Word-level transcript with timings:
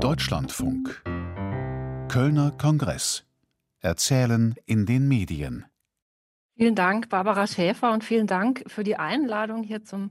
Deutschlandfunk 0.00 1.02
Kölner 2.08 2.50
Kongress 2.58 3.24
Erzählen 3.80 4.56
in 4.66 4.86
den 4.86 5.06
Medien 5.06 5.66
Vielen 6.56 6.74
Dank, 6.74 7.08
Barbara 7.08 7.46
Schäfer, 7.46 7.92
und 7.92 8.04
vielen 8.04 8.26
Dank 8.26 8.64
für 8.66 8.84
die 8.84 8.96
Einladung 8.96 9.62
hier 9.62 9.82
zum 9.82 10.10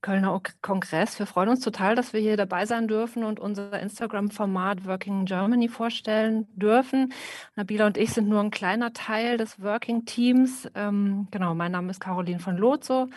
Kölner 0.00 0.40
Kongress. 0.62 1.18
Wir 1.18 1.26
freuen 1.26 1.50
uns 1.50 1.60
total, 1.60 1.94
dass 1.94 2.12
wir 2.12 2.20
hier 2.20 2.36
dabei 2.36 2.66
sein 2.66 2.88
dürfen 2.88 3.24
und 3.24 3.40
unser 3.40 3.78
Instagram-Format 3.78 4.86
Working 4.86 5.26
Germany 5.26 5.68
vorstellen 5.68 6.46
dürfen. 6.54 7.12
Nabila 7.56 7.86
und 7.86 7.98
ich 7.98 8.12
sind 8.12 8.28
nur 8.28 8.40
ein 8.40 8.50
kleiner 8.50 8.92
Teil 8.92 9.36
des 9.36 9.60
Working 9.60 10.04
Teams. 10.04 10.68
Ähm, 10.74 11.28
genau, 11.30 11.54
mein 11.54 11.72
Name 11.72 11.90
ist 11.90 12.00
Caroline 12.00 12.40
von 12.40 12.56
Lozo. 12.56 13.08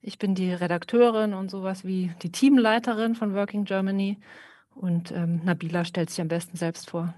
Ich 0.00 0.18
bin 0.18 0.34
die 0.34 0.52
Redakteurin 0.52 1.34
und 1.34 1.50
sowas 1.50 1.84
wie 1.84 2.12
die 2.22 2.32
Teamleiterin 2.32 3.14
von 3.14 3.34
Working 3.34 3.64
Germany. 3.64 4.18
Und 4.74 5.12
ähm, 5.12 5.40
Nabila 5.44 5.84
stellt 5.84 6.10
sich 6.10 6.20
am 6.20 6.28
besten 6.28 6.56
selbst 6.56 6.90
vor. 6.90 7.14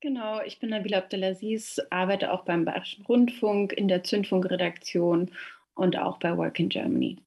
Genau, 0.00 0.40
ich 0.42 0.60
bin 0.60 0.70
Nabila 0.70 0.98
Abdelaziz, 0.98 1.80
arbeite 1.90 2.32
auch 2.32 2.44
beim 2.44 2.64
Bayerischen 2.64 3.04
Rundfunk 3.04 3.72
in 3.72 3.88
der 3.88 4.04
Zündfunkredaktion 4.04 5.32
und 5.74 5.98
auch 5.98 6.18
bei 6.18 6.36
Work 6.36 6.60
in 6.60 6.68
Germany. 6.68 7.18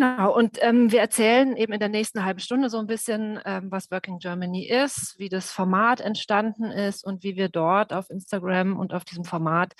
Genau, 0.00 0.34
und 0.34 0.56
ähm, 0.62 0.90
wir 0.90 1.00
erzählen 1.00 1.54
eben 1.58 1.74
in 1.74 1.78
der 1.78 1.90
nächsten 1.90 2.24
halben 2.24 2.40
Stunde 2.40 2.70
so 2.70 2.78
ein 2.78 2.86
bisschen, 2.86 3.38
ähm, 3.44 3.70
was 3.70 3.90
Working 3.90 4.18
Germany 4.18 4.66
ist, 4.66 5.18
wie 5.18 5.28
das 5.28 5.52
Format 5.52 6.00
entstanden 6.00 6.64
ist 6.64 7.04
und 7.04 7.22
wie 7.22 7.36
wir 7.36 7.50
dort 7.50 7.92
auf 7.92 8.08
Instagram 8.08 8.78
und 8.78 8.94
auf 8.94 9.04
diesem 9.04 9.24
Format 9.24 9.74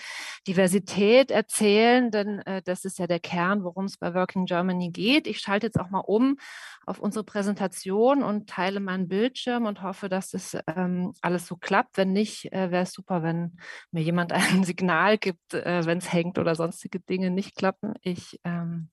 Diversität 0.47 1.31
erzählen, 1.31 2.11
denn 2.11 2.41
äh, 2.41 2.61
das 2.61 2.85
ist 2.85 2.99
ja 2.99 3.07
der 3.07 3.19
Kern, 3.19 3.65
worum 3.65 3.87
es 3.87 3.97
bei 3.97 4.13
Working 4.13 4.45
Germany 4.45 4.91
geht. 4.91 5.27
Ich 5.27 5.39
schalte 5.39 5.69
jetzt 5.69 5.81
auch 5.81 5.89
mal 5.89 6.01
um 6.01 6.37
auf 6.85 6.99
unsere 6.99 7.25
Präsentation 7.25 8.23
und 8.23 8.47
teile 8.47 8.81
meinen 8.81 9.09
Bildschirm 9.09 9.65
und 9.65 9.81
hoffe, 9.81 10.11
dass 10.11 10.33
das 10.33 10.55
ähm, 10.67 11.15
alles 11.23 11.47
so 11.47 11.57
klappt. 11.57 11.97
Wenn 11.97 12.13
nicht, 12.13 12.53
äh, 12.53 12.71
wäre 12.71 12.83
es 12.83 12.93
super, 12.93 13.23
wenn 13.23 13.57
mir 13.91 14.03
jemand 14.03 14.33
ein 14.53 14.65
Signal 14.65 15.17
gibt, 15.17 15.55
äh, 15.55 15.87
wenn 15.87 15.97
es 15.97 16.13
hängt 16.13 16.37
oder 16.37 16.55
sonstige 16.55 17.01
Dinge 17.01 17.31
nicht 17.31 17.57
klappen. 17.57 17.95
Ich 18.03 18.39
ähm, 18.45 18.91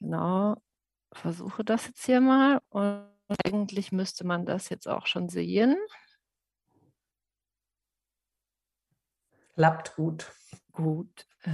Genau, 0.00 0.56
versuche 1.12 1.64
das 1.64 1.86
jetzt 1.86 2.04
hier 2.06 2.20
mal 2.20 2.60
und 2.70 3.06
eigentlich 3.44 3.92
müsste 3.92 4.26
man 4.26 4.46
das 4.46 4.68
jetzt 4.68 4.88
auch 4.88 5.06
schon 5.06 5.28
sehen. 5.28 5.76
Klappt 9.54 9.96
gut. 9.96 10.32
Gut. 10.72 11.26
Äh, 11.42 11.50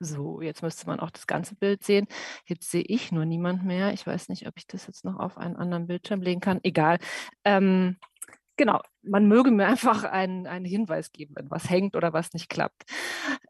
so, 0.00 0.40
jetzt 0.40 0.62
müsste 0.62 0.86
man 0.86 0.98
auch 0.98 1.10
das 1.10 1.26
ganze 1.26 1.54
Bild 1.54 1.84
sehen. 1.84 2.06
Jetzt 2.46 2.70
sehe 2.70 2.82
ich 2.82 3.12
nur 3.12 3.24
niemand 3.24 3.64
mehr. 3.64 3.92
Ich 3.92 4.06
weiß 4.06 4.28
nicht, 4.30 4.46
ob 4.48 4.56
ich 4.56 4.66
das 4.66 4.86
jetzt 4.86 5.04
noch 5.04 5.18
auf 5.18 5.38
einen 5.38 5.56
anderen 5.56 5.86
Bildschirm 5.86 6.22
legen 6.22 6.40
kann. 6.40 6.58
Egal. 6.64 6.98
Ähm, 7.44 7.98
genau, 8.56 8.80
man 9.02 9.26
möge 9.26 9.50
mir 9.50 9.66
einfach 9.66 10.04
einen, 10.04 10.46
einen 10.46 10.64
Hinweis 10.64 11.12
geben, 11.12 11.34
wenn 11.36 11.50
was 11.50 11.68
hängt 11.70 11.96
oder 11.96 12.12
was 12.12 12.32
nicht 12.32 12.48
klappt. 12.48 12.82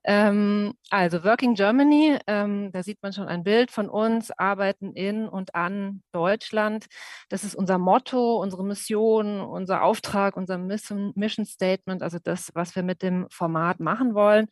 Ähm, 0.05 0.75
also 0.91 1.25
Working 1.25 1.55
Germany, 1.55 2.19
ähm, 2.27 2.71
da 2.73 2.83
sieht 2.83 3.03
man 3.03 3.13
schon 3.13 3.27
ein 3.27 3.45
Bild 3.45 3.71
von 3.71 3.89
uns, 3.89 4.31
arbeiten 4.31 4.93
in 4.93 5.29
und 5.29 5.55
an 5.55 6.03
Deutschland. 6.13 6.87
Das 7.29 7.45
ist 7.45 7.55
unser 7.55 7.79
Motto, 7.79 8.41
unsere 8.41 8.65
Mission, 8.65 9.41
unser 9.41 9.83
Auftrag, 9.83 10.37
unser 10.37 10.59
Mission, 10.59 11.13
Statement, 11.45 12.03
also 12.03 12.19
das, 12.23 12.51
was 12.55 12.77
wir 12.77 12.83
mit 12.83 13.03
dem 13.03 13.27
Format 13.31 13.81
machen 13.81 14.15
wollen. 14.15 14.47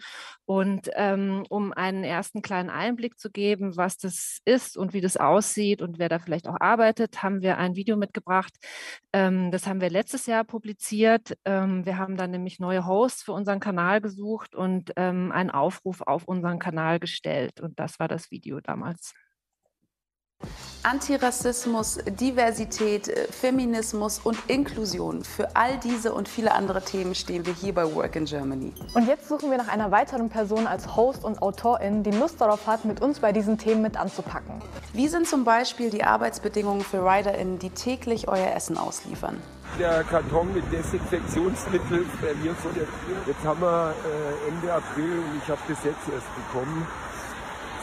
Und 0.44 0.90
ähm, 0.94 1.44
um 1.48 1.72
einen 1.72 2.04
ersten 2.04 2.42
kleinen 2.42 2.70
Einblick 2.70 3.18
zu 3.18 3.30
geben, 3.30 3.76
was 3.76 3.98
das 3.98 4.40
ist 4.44 4.76
und 4.76 4.92
wie 4.92 5.00
das 5.00 5.16
aussieht 5.16 5.82
und 5.82 5.98
wer 5.98 6.08
da 6.08 6.18
vielleicht 6.18 6.48
auch 6.48 6.60
arbeitet, 6.60 7.22
haben 7.22 7.42
wir 7.42 7.58
ein 7.58 7.76
Video 7.76 7.96
mitgebracht. 7.96 8.54
Ähm, 9.12 9.50
das 9.50 9.66
haben 9.66 9.80
wir 9.80 9.90
letztes 9.90 10.26
Jahr 10.26 10.44
publiziert. 10.44 10.87
Ähm, 10.92 11.84
wir 11.84 11.98
haben 11.98 12.16
dann 12.16 12.30
nämlich 12.30 12.58
neue 12.60 12.86
Hosts 12.86 13.22
für 13.22 13.32
unseren 13.32 13.60
Kanal 13.60 14.00
gesucht 14.00 14.54
und 14.54 14.92
ähm, 14.96 15.32
einen 15.32 15.50
Aufruf 15.50 16.02
auf 16.02 16.24
unseren 16.24 16.58
Kanal 16.58 16.98
gestellt. 16.98 17.60
Und 17.60 17.78
das 17.78 17.98
war 17.98 18.08
das 18.08 18.30
Video 18.30 18.60
damals. 18.60 19.14
Antirassismus, 20.84 21.98
Diversität, 22.06 23.08
äh, 23.08 23.26
Feminismus 23.30 24.20
und 24.20 24.38
Inklusion. 24.46 25.24
Für 25.24 25.56
all 25.56 25.76
diese 25.78 26.14
und 26.14 26.28
viele 26.28 26.52
andere 26.52 26.82
Themen 26.82 27.14
stehen 27.14 27.44
wir 27.44 27.52
hier 27.52 27.74
bei 27.74 27.92
Work 27.94 28.14
in 28.14 28.24
Germany. 28.24 28.72
Und 28.94 29.08
jetzt 29.08 29.28
suchen 29.28 29.50
wir 29.50 29.58
nach 29.58 29.68
einer 29.68 29.90
weiteren 29.90 30.28
Person 30.28 30.66
als 30.68 30.96
Host 30.96 31.24
und 31.24 31.42
Autorin, 31.42 32.04
die 32.04 32.12
Lust 32.12 32.40
darauf 32.40 32.66
hat, 32.66 32.84
mit 32.84 33.02
uns 33.02 33.18
bei 33.18 33.32
diesen 33.32 33.58
Themen 33.58 33.82
mit 33.82 33.96
anzupacken. 33.96 34.62
Wie 34.92 35.08
sind 35.08 35.26
zum 35.26 35.44
Beispiel 35.44 35.90
die 35.90 36.04
Arbeitsbedingungen 36.04 36.82
für 36.82 37.04
RiderInnen, 37.04 37.58
die 37.58 37.70
täglich 37.70 38.28
euer 38.28 38.54
Essen 38.54 38.78
ausliefern? 38.78 39.42
Der 39.78 40.02
Karton 40.04 40.52
mit 40.52 40.64
Desinfektionsmittel 40.72 42.04
verliert 42.20 42.56
vor 42.56 42.72
der 42.72 42.84
Tür. 42.84 43.16
Jetzt 43.26 43.44
haben 43.44 43.60
wir 43.60 43.94
äh, 44.04 44.48
Ende 44.48 44.72
April 44.72 45.18
und 45.18 45.40
ich 45.42 45.48
habe 45.48 45.60
das 45.68 45.84
jetzt 45.84 46.08
erst 46.12 46.26
bekommen. 46.34 46.86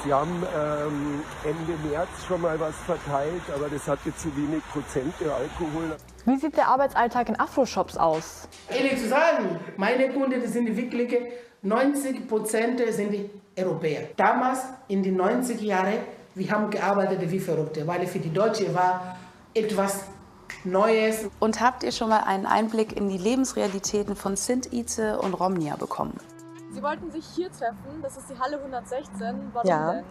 Sie 0.03 0.13
haben 0.13 0.43
ähm, 0.55 1.23
Ende 1.43 1.89
März 1.89 2.09
schon 2.27 2.41
mal 2.41 2.59
was 2.59 2.75
verteilt, 2.85 3.41
aber 3.53 3.69
das 3.69 3.87
hatte 3.87 4.15
zu 4.15 4.35
wenig 4.37 4.61
Prozente 4.71 5.33
Alkohol. 5.33 5.95
Wie 6.25 6.37
sieht 6.37 6.55
der 6.57 6.67
Arbeitsalltag 6.67 7.29
in 7.29 7.39
Afro-Shops 7.39 7.97
aus? 7.97 8.47
Ehrlich 8.69 8.97
zu 8.97 9.07
sagen, 9.07 9.59
meine 9.77 10.09
Kunden 10.09 10.41
das 10.41 10.53
sind 10.53 10.75
wirklich 10.75 11.15
90 11.63 12.27
Prozent 12.27 12.81
sind 12.89 13.11
die 13.11 13.29
Europäer. 13.57 14.09
Damals 14.15 14.59
in 14.87 15.01
den 15.01 15.19
90er 15.19 15.63
Jahren, 15.63 15.97
wir 16.35 16.51
haben 16.51 16.69
gearbeitet 16.69 17.31
wie 17.31 17.39
Verrückte, 17.39 17.87
weil 17.87 18.05
für 18.05 18.19
die 18.19 18.31
Deutschen 18.31 18.75
war 18.75 19.17
etwas 19.55 20.05
Neues. 20.65 21.29
Und 21.39 21.61
habt 21.61 21.83
ihr 21.83 21.91
schon 21.91 22.09
mal 22.09 22.21
einen 22.21 22.45
Einblick 22.45 22.95
in 22.95 23.09
die 23.09 23.17
Lebensrealitäten 23.17 24.15
von 24.15 24.35
Sint 24.35 24.73
Ize 24.73 25.19
und 25.19 25.33
Romnia 25.33 25.75
bekommen? 25.75 26.19
Sie 26.71 26.83
wollten 26.83 27.09
sich 27.11 27.25
hier 27.35 27.51
treffen, 27.51 28.01
das 28.01 28.17
ist 28.17 28.29
die 28.29 28.37
Halle 28.37 28.57
116. 28.57 29.51
Warum 29.53 29.69
ja. 29.69 29.93
denn? 29.93 30.03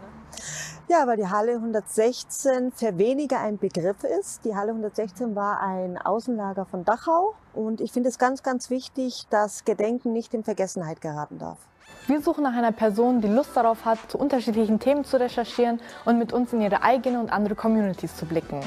Ja, 0.88 1.06
weil 1.06 1.16
die 1.16 1.28
Halle 1.28 1.52
116 1.52 2.72
für 2.72 2.98
weniger 2.98 3.40
ein 3.40 3.58
Begriff 3.58 4.04
ist. 4.04 4.44
Die 4.44 4.54
Halle 4.54 4.70
116 4.70 5.34
war 5.34 5.60
ein 5.60 5.96
Außenlager 5.98 6.66
von 6.66 6.84
Dachau 6.84 7.34
und 7.54 7.80
ich 7.80 7.92
finde 7.92 8.10
es 8.10 8.18
ganz, 8.18 8.42
ganz 8.42 8.68
wichtig, 8.68 9.26
dass 9.30 9.64
Gedenken 9.64 10.12
nicht 10.12 10.34
in 10.34 10.44
Vergessenheit 10.44 11.00
geraten 11.00 11.38
darf. 11.38 11.58
Wir 12.06 12.20
suchen 12.20 12.44
nach 12.44 12.52
einer 12.52 12.72
Person, 12.72 13.22
die 13.22 13.28
Lust 13.28 13.56
darauf 13.56 13.86
hat, 13.86 13.98
zu 14.08 14.18
unterschiedlichen 14.18 14.78
Themen 14.78 15.04
zu 15.04 15.18
recherchieren 15.18 15.80
und 16.04 16.18
mit 16.18 16.34
uns 16.34 16.52
in 16.52 16.60
ihre 16.60 16.82
eigene 16.82 17.18
und 17.18 17.32
andere 17.32 17.54
Communities 17.54 18.14
zu 18.16 18.26
blicken. 18.26 18.60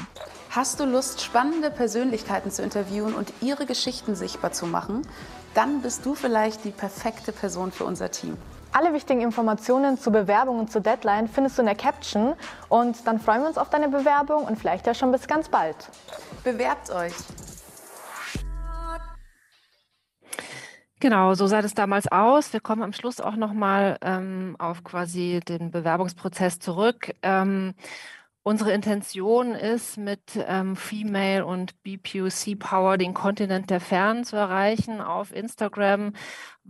Hast 0.50 0.80
du 0.80 0.86
Lust, 0.86 1.20
spannende 1.20 1.70
Persönlichkeiten 1.70 2.50
zu 2.50 2.62
interviewen 2.62 3.14
und 3.14 3.34
ihre 3.42 3.66
Geschichten 3.66 4.14
sichtbar 4.14 4.50
zu 4.50 4.66
machen? 4.66 5.02
Dann 5.52 5.82
bist 5.82 6.06
du 6.06 6.14
vielleicht 6.14 6.64
die 6.64 6.70
perfekte 6.70 7.32
Person 7.32 7.70
für 7.70 7.84
unser 7.84 8.10
Team. 8.10 8.38
Alle 8.72 8.94
wichtigen 8.94 9.20
Informationen 9.20 9.98
zur 9.98 10.14
Bewerbung 10.14 10.58
und 10.58 10.72
zur 10.72 10.80
Deadline 10.80 11.28
findest 11.28 11.58
du 11.58 11.62
in 11.62 11.66
der 11.66 11.74
Caption 11.74 12.34
und 12.70 13.06
dann 13.06 13.20
freuen 13.20 13.42
wir 13.42 13.48
uns 13.48 13.58
auf 13.58 13.68
deine 13.68 13.88
Bewerbung 13.88 14.44
und 14.44 14.58
vielleicht 14.58 14.86
ja 14.86 14.94
schon 14.94 15.12
bis 15.12 15.26
ganz 15.26 15.50
bald. 15.50 15.76
Bewerbt 16.44 16.90
euch! 16.90 17.14
Genau, 21.00 21.34
so 21.34 21.46
sah 21.46 21.62
das 21.62 21.74
damals 21.74 22.10
aus. 22.10 22.52
Wir 22.52 22.60
kommen 22.60 22.82
am 22.82 22.92
Schluss 22.92 23.20
auch 23.20 23.36
nochmal 23.36 23.98
ähm, 24.00 24.56
auf 24.58 24.82
quasi 24.82 25.40
den 25.46 25.70
Bewerbungsprozess 25.70 26.58
zurück. 26.58 27.14
Ähm, 27.22 27.74
Unsere 28.48 28.72
Intention 28.72 29.54
ist, 29.54 29.98
mit 29.98 30.22
ähm, 30.36 30.74
Female 30.74 31.44
und 31.44 31.82
BPUC 31.82 32.58
Power 32.58 32.96
den 32.96 33.12
Kontinent 33.12 33.68
der 33.68 33.78
Fernen 33.78 34.24
zu 34.24 34.36
erreichen 34.36 35.02
auf 35.02 35.34
Instagram. 35.34 36.14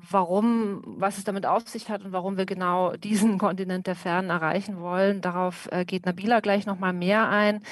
Warum, 0.00 0.82
was 0.84 1.18
es 1.18 1.24
damit 1.24 1.44
auf 1.44 1.66
sich 1.68 1.90
hat 1.90 2.04
und 2.04 2.12
warum 2.12 2.36
wir 2.36 2.46
genau 2.46 2.92
diesen 2.92 3.38
Kontinent 3.38 3.86
der 3.88 3.96
Fernen 3.96 4.30
erreichen 4.30 4.80
wollen, 4.80 5.20
darauf 5.20 5.68
äh, 5.72 5.84
geht 5.84 6.06
Nabila 6.06 6.40
gleich 6.40 6.66
nochmal 6.66 6.92
mehr 6.92 7.28
ein. 7.28 7.62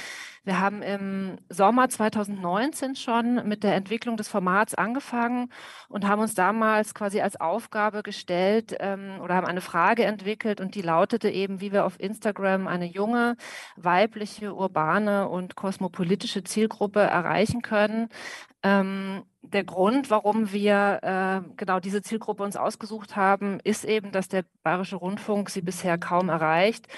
Wir 0.46 0.60
haben 0.60 0.80
im 0.80 1.38
Sommer 1.48 1.88
2019 1.88 2.94
schon 2.94 3.48
mit 3.48 3.64
der 3.64 3.74
Entwicklung 3.74 4.16
des 4.16 4.28
Formats 4.28 4.74
angefangen 4.74 5.50
und 5.88 6.06
haben 6.06 6.22
uns 6.22 6.34
damals 6.34 6.94
quasi 6.94 7.20
als 7.20 7.40
Aufgabe 7.40 8.04
gestellt 8.04 8.76
ähm, 8.78 9.20
oder 9.20 9.34
haben 9.34 9.46
eine 9.46 9.60
Frage 9.60 10.04
entwickelt 10.04 10.60
und 10.60 10.76
die 10.76 10.82
lautete 10.82 11.30
eben, 11.30 11.60
wie 11.60 11.72
wir 11.72 11.84
auf 11.84 11.98
Instagram 11.98 12.68
eine 12.68 12.86
junge, 12.86 13.36
weibliche, 13.74 14.54
urbane 14.54 15.28
und 15.28 15.56
kosmopolitische 15.56 16.44
Zielgruppe 16.44 17.00
erreichen 17.00 17.62
können. 17.62 18.08
Ähm, 18.62 19.24
der 19.52 19.64
Grund, 19.64 20.10
warum 20.10 20.52
wir 20.52 21.00
äh, 21.02 21.48
genau 21.56 21.80
diese 21.80 22.02
Zielgruppe 22.02 22.42
uns 22.42 22.56
ausgesucht 22.56 23.16
haben, 23.16 23.60
ist 23.64 23.84
eben, 23.84 24.12
dass 24.12 24.28
der 24.28 24.44
Bayerische 24.62 24.96
Rundfunk 24.96 25.50
sie 25.50 25.62
bisher 25.62 25.98
kaum 25.98 26.28
erreicht. 26.28 26.88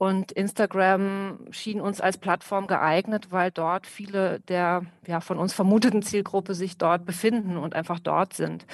Und 0.00 0.32
Instagram 0.32 1.40
schien 1.50 1.78
uns 1.78 2.00
als 2.00 2.16
Plattform 2.16 2.66
geeignet, 2.66 3.32
weil 3.32 3.50
dort 3.50 3.86
viele 3.86 4.40
der 4.40 4.86
ja, 5.06 5.20
von 5.20 5.38
uns 5.38 5.52
vermuteten 5.52 6.00
Zielgruppe 6.02 6.54
sich 6.54 6.78
dort 6.78 7.04
befinden 7.04 7.58
und 7.58 7.74
einfach 7.74 8.00
dort 8.00 8.32
sind. 8.32 8.64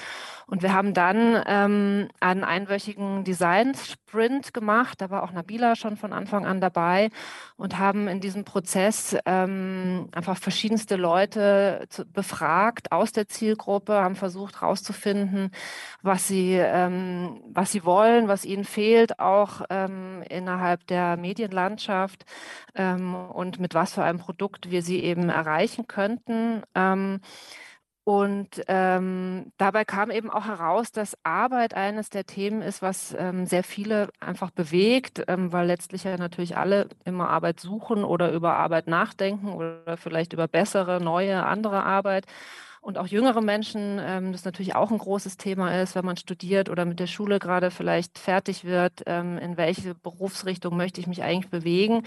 Und 0.45 0.61
wir 0.61 0.73
haben 0.73 0.93
dann 0.93 1.43
ähm, 1.45 2.07
einen 2.21 2.45
einwöchigen 2.45 3.25
Design-Sprint 3.25 4.53
gemacht. 4.53 5.01
Da 5.01 5.09
war 5.09 5.23
auch 5.23 5.33
Nabila 5.33 5.75
schon 5.75 5.97
von 5.97 6.13
Anfang 6.13 6.45
an 6.45 6.61
dabei 6.61 7.09
und 7.57 7.77
haben 7.77 8.07
in 8.07 8.21
diesem 8.21 8.45
Prozess 8.45 9.17
ähm, 9.25 10.07
einfach 10.13 10.37
verschiedenste 10.37 10.95
Leute 10.95 11.87
zu, 11.89 12.05
befragt 12.05 12.93
aus 12.93 13.11
der 13.17 13.27
Zielgruppe, 13.27 13.93
haben 13.93 14.15
versucht 14.15 14.61
herauszufinden, 14.61 15.51
was 16.01 16.27
sie, 16.27 16.53
ähm, 16.53 17.41
was 17.49 17.71
sie 17.71 17.83
wollen, 17.83 18.27
was 18.27 18.45
ihnen 18.45 18.63
fehlt, 18.63 19.19
auch 19.19 19.61
ähm, 19.69 20.23
innerhalb 20.29 20.87
der 20.87 21.17
Medienlandschaft 21.17 22.25
ähm, 22.75 23.15
und 23.15 23.59
mit 23.59 23.73
was 23.73 23.93
für 23.93 24.03
einem 24.03 24.19
Produkt 24.19 24.71
wir 24.71 24.81
sie 24.81 25.03
eben 25.03 25.29
erreichen 25.29 25.87
könnten. 25.87 26.63
Ähm, 26.75 27.19
und 28.07 28.63
ähm, 28.69 29.51
dabei 29.57 29.83
kam 29.83 30.11
eben 30.11 30.29
auch 30.29 30.45
heraus, 30.45 30.93
dass 30.93 31.17
Arbeit 31.23 31.73
eines 31.73 32.09
der 32.09 32.25
Themen 32.25 32.61
ist, 32.61 32.81
was 32.81 33.13
ähm, 33.19 33.45
sehr 33.45 33.65
viele 33.65 34.07
einfach 34.21 34.49
bewegt, 34.49 35.25
ähm, 35.27 35.51
weil 35.51 35.67
letztlich 35.67 36.05
ja 36.05 36.15
natürlich 36.15 36.55
alle 36.55 36.87
immer 37.03 37.29
Arbeit 37.29 37.59
suchen 37.59 38.05
oder 38.05 38.31
über 38.31 38.55
Arbeit 38.55 38.87
nachdenken 38.87 39.49
oder 39.51 39.97
vielleicht 39.97 40.31
über 40.31 40.47
bessere, 40.47 41.03
neue, 41.03 41.45
andere 41.45 41.83
Arbeit 41.83 42.27
und 42.87 42.97
auch 42.97 43.07
jüngere 43.07 43.41
Menschen, 43.41 43.99
ähm, 44.01 44.31
das 44.31 44.45
natürlich 44.45 44.73
auch 44.73 44.91
ein 44.91 44.97
großes 44.97 45.35
Thema 45.35 45.81
ist, 45.81 45.93
wenn 45.93 46.05
man 46.05 46.15
studiert 46.15 46.69
oder 46.69 46.85
mit 46.85 47.01
der 47.01 47.07
Schule 47.07 47.37
gerade 47.37 47.69
vielleicht 47.69 48.17
fertig 48.17 48.63
wird, 48.63 49.03
ähm, 49.07 49.37
in 49.39 49.57
welche 49.57 49.93
Berufsrichtung 49.93 50.77
möchte 50.77 51.01
ich 51.01 51.07
mich 51.07 51.21
eigentlich 51.21 51.51
bewegen. 51.51 52.03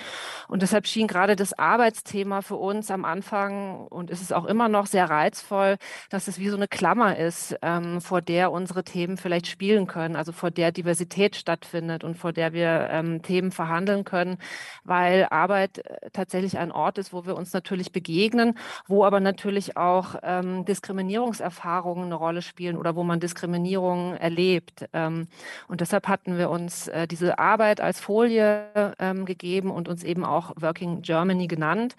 Und 0.49 0.63
deshalb 0.63 0.87
schien 0.87 1.07
gerade 1.07 1.37
das 1.37 1.53
Arbeitsthema 1.53 2.41
für 2.41 2.57
uns 2.57 2.91
am 2.91 3.05
Anfang 3.05 3.89
und 3.89 4.09
ist 4.09 4.23
es 4.23 4.33
auch 4.33 4.47
immer 4.47 4.71
noch 4.71 4.87
sehr 4.87 5.11
reizvoll, 5.11 5.77
dass 6.09 6.29
es 6.29 6.39
wie 6.39 6.49
so 6.49 6.57
eine 6.57 6.67
Klammer 6.67 7.15
ist, 7.19 7.55
ähm, 7.61 8.01
vor 8.01 8.23
der 8.23 8.51
unsere 8.51 8.83
Themen 8.83 9.19
vielleicht 9.19 9.49
spielen 9.49 9.87
können, 9.87 10.17
also 10.17 10.33
vor 10.33 10.51
der 10.51 10.73
Diversität 10.73 11.37
stattfindet 11.37 12.05
und 12.05 12.17
vor 12.17 12.33
der 12.33 12.55
wir 12.55 12.89
ähm, 12.91 13.21
Themen 13.21 13.53
verhandeln 13.53 14.05
können, 14.05 14.39
weil 14.85 15.27
Arbeit 15.31 15.85
äh, 15.85 16.09
tatsächlich 16.15 16.57
ein 16.57 16.73
Ort 16.73 16.97
ist, 16.97 17.13
wo 17.13 17.27
wir 17.27 17.37
uns 17.37 17.53
natürlich 17.53 17.93
begegnen, 17.93 18.57
wo 18.87 19.05
aber 19.05 19.21
natürlich 19.21 19.77
auch 19.77 20.15
ähm, 20.23 20.65
Diskriminierungserfahrungen 20.71 22.07
eine 22.07 22.15
Rolle 22.15 22.43
spielen 22.43 22.77
oder 22.77 22.97
wo 22.97 23.03
man 23.03 23.21
Diskriminierung 23.21 24.15
erlebt. 24.15 24.89
Ähm, 24.93 25.29
und 25.69 25.81
deshalb 25.81 26.09
hatten 26.09 26.39
wir 26.39 26.51
uns 26.51 26.89
äh, 26.89 27.07
diese 27.07 27.39
Arbeit 27.39 27.81
als 27.81 28.01
Folie 28.01 28.95
ähm, 28.99 29.27
gegeben 29.27 29.71
und 29.71 29.89
uns 29.89 30.05
eben 30.05 30.25
auch 30.25 30.53
Working 30.57 31.03
Germany 31.03 31.47
genannt 31.47 31.97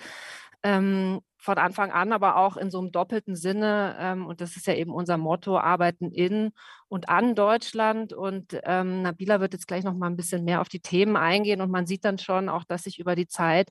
ähm, 0.63 1.21
von 1.41 1.57
Anfang 1.57 1.91
an, 1.91 2.13
aber 2.13 2.37
auch 2.37 2.55
in 2.55 2.69
so 2.69 2.79
einem 2.79 2.91
doppelten 2.91 3.35
Sinne. 3.35 3.97
Ähm, 3.99 4.27
und 4.27 4.41
das 4.41 4.55
ist 4.55 4.67
ja 4.67 4.75
eben 4.75 4.93
unser 4.93 5.17
Motto, 5.17 5.57
arbeiten 5.57 6.11
in 6.11 6.51
und 6.87 7.09
an 7.09 7.33
Deutschland. 7.35 8.13
Und 8.13 8.59
ähm, 8.63 9.01
Nabila 9.01 9.39
wird 9.41 9.53
jetzt 9.53 9.67
gleich 9.67 9.83
noch 9.83 9.95
mal 9.95 10.07
ein 10.07 10.15
bisschen 10.17 10.45
mehr 10.45 10.61
auf 10.61 10.69
die 10.69 10.79
Themen 10.81 11.17
eingehen. 11.17 11.61
Und 11.61 11.71
man 11.71 11.87
sieht 11.87 12.05
dann 12.05 12.19
schon 12.19 12.47
auch, 12.47 12.63
dass 12.63 12.83
sich 12.83 12.99
über 12.99 13.15
die 13.15 13.27
Zeit 13.27 13.69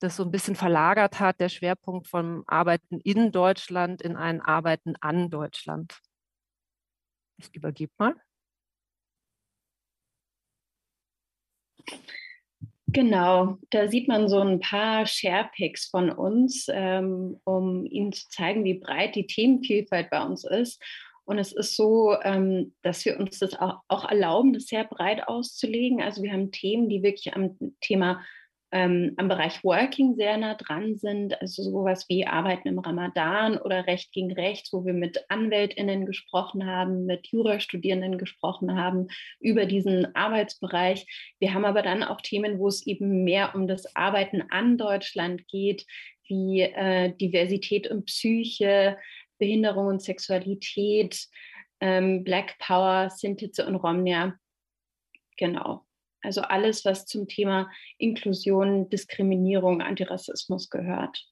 das 0.00 0.16
so 0.16 0.24
ein 0.24 0.30
bisschen 0.30 0.56
verlagert 0.56 1.20
hat, 1.20 1.40
der 1.40 1.50
Schwerpunkt 1.50 2.08
vom 2.08 2.42
Arbeiten 2.46 3.00
in 3.00 3.32
Deutschland 3.32 4.00
in 4.02 4.16
ein 4.16 4.40
Arbeiten 4.40 4.94
an 5.00 5.28
Deutschland. 5.30 6.00
Ich 7.38 7.54
übergebe 7.54 7.92
mal. 7.98 8.14
Genau, 12.92 13.58
da 13.70 13.88
sieht 13.88 14.08
man 14.08 14.28
so 14.28 14.40
ein 14.40 14.58
paar 14.58 15.06
Sharepics 15.06 15.86
von 15.86 16.10
uns, 16.10 16.66
ähm, 16.72 17.38
um 17.44 17.86
Ihnen 17.86 18.12
zu 18.12 18.28
zeigen, 18.28 18.64
wie 18.64 18.74
breit 18.74 19.14
die 19.14 19.26
Themenvielfalt 19.26 20.10
bei 20.10 20.22
uns 20.22 20.44
ist. 20.44 20.82
Und 21.24 21.38
es 21.38 21.52
ist 21.52 21.76
so, 21.76 22.16
ähm, 22.22 22.74
dass 22.82 23.04
wir 23.04 23.20
uns 23.20 23.38
das 23.38 23.54
auch, 23.54 23.82
auch 23.86 24.08
erlauben, 24.08 24.52
das 24.52 24.66
sehr 24.66 24.84
breit 24.84 25.28
auszulegen. 25.28 26.02
Also 26.02 26.22
wir 26.22 26.32
haben 26.32 26.50
Themen, 26.50 26.88
die 26.88 27.04
wirklich 27.04 27.36
am 27.36 27.56
Thema 27.80 28.20
ähm, 28.72 29.14
am 29.16 29.28
Bereich 29.28 29.64
Working 29.64 30.14
sehr 30.14 30.36
nah 30.36 30.54
dran 30.54 30.96
sind, 30.96 31.40
also 31.40 31.62
sowas 31.62 32.06
wie 32.08 32.26
Arbeiten 32.26 32.68
im 32.68 32.78
Ramadan 32.78 33.58
oder 33.58 33.86
Recht 33.86 34.12
gegen 34.12 34.32
Rechts, 34.32 34.72
wo 34.72 34.84
wir 34.84 34.92
mit 34.92 35.24
AnwältInnen 35.28 36.06
gesprochen 36.06 36.66
haben, 36.66 37.04
mit 37.06 37.26
Jurastudierenden 37.28 38.16
gesprochen 38.18 38.78
haben 38.78 39.08
über 39.40 39.66
diesen 39.66 40.14
Arbeitsbereich. 40.14 41.06
Wir 41.40 41.52
haben 41.52 41.64
aber 41.64 41.82
dann 41.82 42.04
auch 42.04 42.20
Themen, 42.20 42.58
wo 42.58 42.68
es 42.68 42.86
eben 42.86 43.24
mehr 43.24 43.54
um 43.54 43.66
das 43.66 43.96
Arbeiten 43.96 44.44
an 44.50 44.78
Deutschland 44.78 45.46
geht, 45.48 45.84
wie 46.28 46.60
äh, 46.60 47.12
Diversität 47.16 47.90
und 47.90 48.06
Psyche, 48.06 48.96
Behinderung 49.38 49.86
und 49.86 50.02
Sexualität, 50.02 51.26
ähm, 51.80 52.22
Black 52.22 52.56
Power, 52.58 53.10
Sintize 53.10 53.66
und 53.66 53.76
Romnia. 53.76 54.38
Genau. 55.36 55.84
Also 56.22 56.42
alles, 56.42 56.84
was 56.84 57.06
zum 57.06 57.28
Thema 57.28 57.70
Inklusion, 57.98 58.88
Diskriminierung, 58.88 59.82
Antirassismus 59.82 60.70
gehört. 60.70 61.26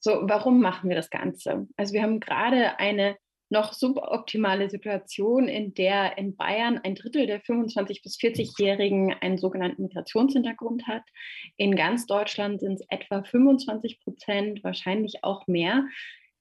So, 0.00 0.20
warum 0.24 0.60
machen 0.60 0.90
wir 0.90 0.96
das 0.96 1.08
Ganze? 1.08 1.66
Also 1.76 1.94
wir 1.94 2.02
haben 2.02 2.20
gerade 2.20 2.78
eine 2.78 3.16
noch 3.50 3.72
suboptimale 3.72 4.68
Situation, 4.68 5.48
in 5.48 5.74
der 5.74 6.18
in 6.18 6.36
Bayern 6.36 6.80
ein 6.82 6.94
Drittel 6.94 7.26
der 7.26 7.40
25- 7.40 8.02
bis 8.02 8.18
40-Jährigen 8.18 9.14
einen 9.14 9.38
sogenannten 9.38 9.82
Migrationshintergrund 9.82 10.86
hat. 10.86 11.04
In 11.56 11.76
ganz 11.76 12.06
Deutschland 12.06 12.60
sind 12.60 12.80
es 12.80 12.86
etwa 12.88 13.22
25 13.22 14.00
Prozent, 14.00 14.64
wahrscheinlich 14.64 15.22
auch 15.22 15.46
mehr. 15.46 15.86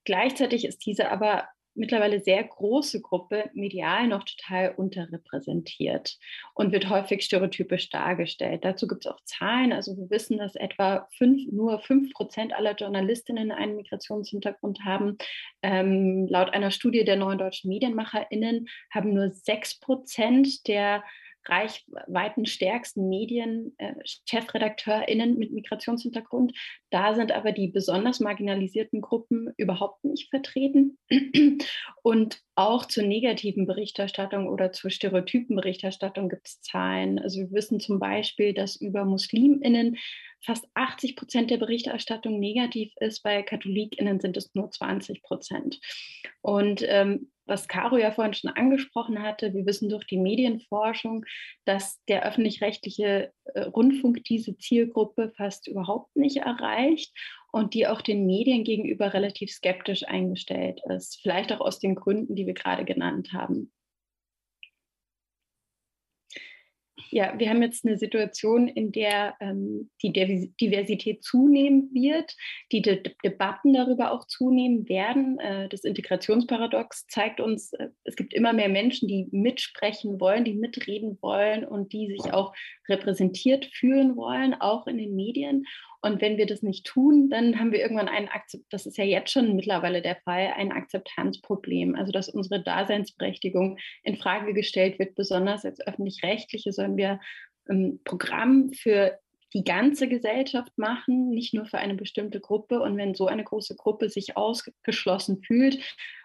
Gleichzeitig 0.06 0.66
ist 0.66 0.86
diese 0.86 1.12
aber 1.12 1.48
mittlerweile 1.76 2.20
sehr 2.20 2.44
große 2.44 3.02
Gruppe 3.02 3.50
medial 3.54 4.08
noch 4.08 4.24
total 4.24 4.74
unterrepräsentiert 4.76 6.18
und 6.54 6.72
wird 6.72 6.90
häufig 6.90 7.24
stereotypisch 7.24 7.90
dargestellt. 7.90 8.64
Dazu 8.64 8.88
gibt 8.88 9.06
es 9.06 9.12
auch 9.12 9.20
Zahlen. 9.26 9.74
Also 9.74 9.98
wir 9.98 10.10
wissen, 10.10 10.38
dass 10.38 10.56
etwa 10.56 11.08
fünf, 11.18 11.52
nur 11.52 11.80
fünf 11.80 12.14
Prozent 12.14 12.54
aller 12.54 12.76
Journalistinnen 12.76 13.52
einen 13.52 13.76
Migrationshintergrund 13.76 14.80
haben. 14.86 15.18
Ähm, 15.62 16.28
laut 16.28 16.54
einer 16.54 16.72
Studie 16.72 17.04
der 17.04 17.16
neuen 17.16 17.38
deutschen 17.38 17.70
MedienmacherInnen 17.70 18.68
haben 18.92 19.14
nur 19.14 19.32
sechs 19.32 19.80
Prozent 19.80 20.68
der 20.68 21.04
reichweitenstärksten 21.46 23.10
Medien, 23.10 23.74
äh, 23.78 23.94
ChefredakteurInnen 24.26 25.38
mit 25.38 25.52
Migrationshintergrund. 25.52 26.54
Da 26.90 27.14
sind 27.16 27.32
aber 27.32 27.52
die 27.52 27.68
besonders 27.68 28.20
marginalisierten 28.20 29.02
Gruppen 29.02 29.54
überhaupt 29.58 30.04
nicht 30.04 30.30
vertreten. 30.30 30.98
Und 32.04 32.42
auch 32.56 32.86
zur 32.86 33.04
negativen 33.04 33.66
Berichterstattung 33.66 34.48
oder 34.48 34.72
zur 34.72 34.92
Stereotypenberichterstattung 34.92 36.30
gibt 36.30 36.48
es 36.48 36.62
Zahlen. 36.62 37.20
Also 37.20 37.40
wir 37.42 37.52
wissen 37.52 37.80
zum 37.80 38.00
Beispiel, 38.00 38.54
dass 38.54 38.76
über 38.76 39.06
MuslimInnen 39.06 39.98
fast 40.46 40.68
80 40.74 41.16
Prozent 41.16 41.52
der 41.52 41.58
Berichterstattung 41.58 42.40
negativ 42.40 42.94
ist. 43.00 43.24
Bei 43.24 43.42
KatholikInnen 43.42 44.20
sind 44.20 44.38
es 44.38 44.54
nur 44.54 44.70
20 44.72 45.24
Prozent. 45.24 45.80
Und 46.42 46.84
ähm, 46.88 47.32
was 47.46 47.68
Caro 47.68 47.98
ja 47.98 48.12
vorhin 48.12 48.34
schon 48.34 48.52
angesprochen 48.52 49.22
hatte, 49.22 49.54
wir 49.54 49.66
wissen 49.66 49.90
durch 49.90 50.06
die 50.06 50.18
Medienforschung, 50.18 51.26
dass 51.66 52.02
der 52.06 52.26
öffentlich-rechtliche 52.26 53.34
äh, 53.54 53.62
Rundfunk 53.62 54.24
diese 54.24 54.58
Zielgruppe 54.58 55.34
fast 55.36 55.68
überhaupt 55.68 56.16
nicht 56.16 56.38
erreicht 56.38 57.14
und 57.52 57.74
die 57.74 57.88
auch 57.88 58.02
den 58.02 58.26
Medien 58.26 58.64
gegenüber 58.64 59.14
relativ 59.14 59.52
skeptisch 59.52 60.08
eingestellt 60.08 60.82
ist. 60.90 61.20
Vielleicht 61.22 61.52
auch 61.52 61.60
aus 61.60 61.80
den 61.80 61.96
Gründen, 61.96 62.36
die 62.36 62.48
wir 62.48 62.54
gerade 62.54 62.86
genannt 62.86 63.34
haben. 63.34 63.72
Ja, 67.14 67.32
wir 67.38 67.48
haben 67.48 67.62
jetzt 67.62 67.86
eine 67.86 67.96
Situation, 67.96 68.68
in 68.68 68.92
der 68.92 69.36
ähm, 69.40 69.92
die 70.02 70.12
Diversität 70.12 71.24
zunehmen 71.24 71.92
wird, 71.94 72.36
die 72.72 72.82
De 72.82 73.04
Debatten 73.24 73.72
darüber 73.72 74.12
auch 74.12 74.26
zunehmen 74.26 74.90
werden. 74.90 75.38
Äh, 75.38 75.70
das 75.70 75.84
Integrationsparadox 75.84 77.06
zeigt 77.06 77.40
uns, 77.40 77.72
äh, 77.74 77.90
es 78.04 78.16
gibt 78.16 78.34
immer 78.34 78.52
mehr 78.52 78.68
Menschen, 78.68 79.08
die 79.08 79.28
mitsprechen 79.30 80.20
wollen, 80.20 80.44
die 80.44 80.56
mitreden 80.56 81.20
wollen 81.22 81.66
und 81.66 81.94
die 81.94 82.08
sich 82.08 82.34
auch 82.34 82.52
repräsentiert 82.90 83.68
fühlen 83.68 84.16
wollen, 84.16 84.56
auch 84.56 84.88
in 84.88 84.98
den 84.98 85.14
Medien. 85.14 85.66
Und 86.04 86.22
wenn 86.22 86.38
wir 86.38 86.46
das 86.46 86.62
nicht 86.62 86.86
tun, 86.86 87.30
dann 87.30 87.58
haben 87.58 87.72
wir 87.72 87.80
irgendwann 87.80 88.10
ein 88.10 88.28
Akzept, 88.28 88.66
das 88.72 88.86
ist 88.86 88.98
ja 88.98 89.06
jetzt 89.06 89.32
schon 89.32 89.56
mittlerweile 89.56 90.02
der 90.02 90.18
Fall, 90.18 90.52
ein 90.58 90.74
Akzeptanzproblem. 90.74 91.96
Also 91.96 92.12
dass 92.12 92.28
unsere 92.28 92.62
Daseinsberechtigung 92.62 93.78
in 94.04 94.18
Frage 94.18 94.54
gestellt 94.54 95.00
wird, 95.00 95.16
besonders 95.16 95.64
als 95.64 95.80
öffentlich-rechtliche 95.80 96.74
sollen 96.74 96.98
wir 96.98 97.22
ein 97.70 97.86
ähm, 97.86 98.00
Programm 98.04 98.74
für 98.74 99.18
die 99.54 99.64
ganze 99.64 100.10
Gesellschaft 100.10 100.78
machen, 100.78 101.30
nicht 101.30 101.54
nur 101.54 101.66
für 101.66 101.78
eine 101.78 101.96
bestimmte 101.96 102.42
Gruppe. 102.42 102.82
Und 102.82 102.98
wenn 102.98 103.16
so 103.16 103.28
eine 103.28 103.46
große 103.46 103.78
Gruppe 103.78 104.10
sich 104.10 104.36
ausgeschlossen 104.36 105.42
fühlt, 105.42 105.80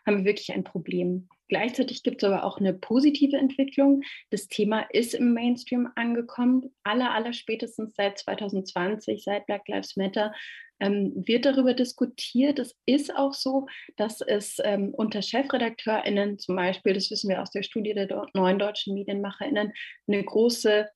haben 0.04 0.18
wir 0.18 0.24
wirklich 0.24 0.52
ein 0.52 0.64
Problem. 0.64 1.28
Gleichzeitig 1.48 2.02
gibt 2.02 2.22
es 2.22 2.28
aber 2.28 2.44
auch 2.44 2.58
eine 2.58 2.74
positive 2.74 3.36
Entwicklung. 3.36 4.02
Das 4.30 4.48
Thema 4.48 4.82
ist 4.90 5.14
im 5.14 5.32
Mainstream 5.32 5.88
angekommen. 5.94 6.74
Aller, 6.84 7.12
aller 7.12 7.32
spätestens 7.32 7.94
seit 7.96 8.18
2020, 8.18 9.24
seit 9.24 9.46
Black 9.46 9.66
Lives 9.68 9.96
Matter, 9.96 10.32
ähm, 10.80 11.12
wird 11.26 11.44
darüber 11.44 11.74
diskutiert. 11.74 12.58
Es 12.58 12.76
ist 12.86 13.14
auch 13.14 13.34
so, 13.34 13.66
dass 13.96 14.20
es 14.20 14.58
ähm, 14.62 14.94
unter 14.94 15.22
ChefredakteurInnen 15.22 16.38
zum 16.38 16.56
Beispiel, 16.56 16.92
das 16.92 17.10
wissen 17.10 17.30
wir 17.30 17.42
aus 17.42 17.50
der 17.50 17.62
Studie 17.62 17.94
der 17.94 18.26
neuen 18.34 18.58
deutschen 18.58 18.94
MedienmacherInnen, 18.94 19.72
eine 20.06 20.24
große, 20.24 20.88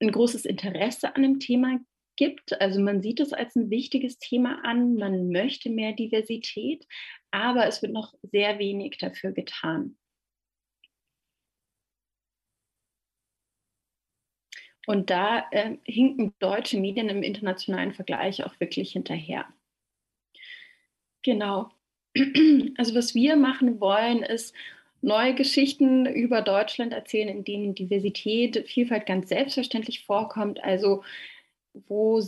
ein 0.00 0.10
großes 0.10 0.46
Interesse 0.46 1.14
an 1.14 1.22
dem 1.22 1.38
Thema 1.38 1.78
gibt. 2.16 2.60
Also 2.60 2.80
man 2.80 3.02
sieht 3.02 3.20
es 3.20 3.32
als 3.32 3.56
ein 3.56 3.70
wichtiges 3.70 4.18
Thema 4.18 4.60
an, 4.64 4.94
man 4.94 5.30
möchte 5.30 5.70
mehr 5.70 5.92
Diversität, 5.92 6.86
aber 7.30 7.66
es 7.66 7.82
wird 7.82 7.92
noch 7.92 8.14
sehr 8.22 8.58
wenig 8.58 8.98
dafür 8.98 9.32
getan. 9.32 9.96
Und 14.86 15.10
da 15.10 15.46
äh, 15.50 15.76
hinken 15.84 16.34
deutsche 16.38 16.78
Medien 16.78 17.08
im 17.08 17.22
internationalen 17.22 17.92
Vergleich 17.92 18.44
auch 18.44 18.58
wirklich 18.58 18.92
hinterher. 18.92 19.46
Genau. 21.22 21.70
Also 22.76 22.94
was 22.94 23.14
wir 23.14 23.36
machen 23.36 23.80
wollen, 23.80 24.22
ist 24.22 24.54
neue 25.00 25.34
Geschichten 25.34 26.06
über 26.06 26.42
Deutschland 26.42 26.92
erzählen, 26.92 27.28
in 27.28 27.44
denen 27.44 27.74
Diversität, 27.74 28.68
Vielfalt 28.68 29.06
ganz 29.06 29.28
selbstverständlich 29.28 30.04
vorkommt. 30.04 30.62
Also 30.64 31.04
wo 31.86 32.20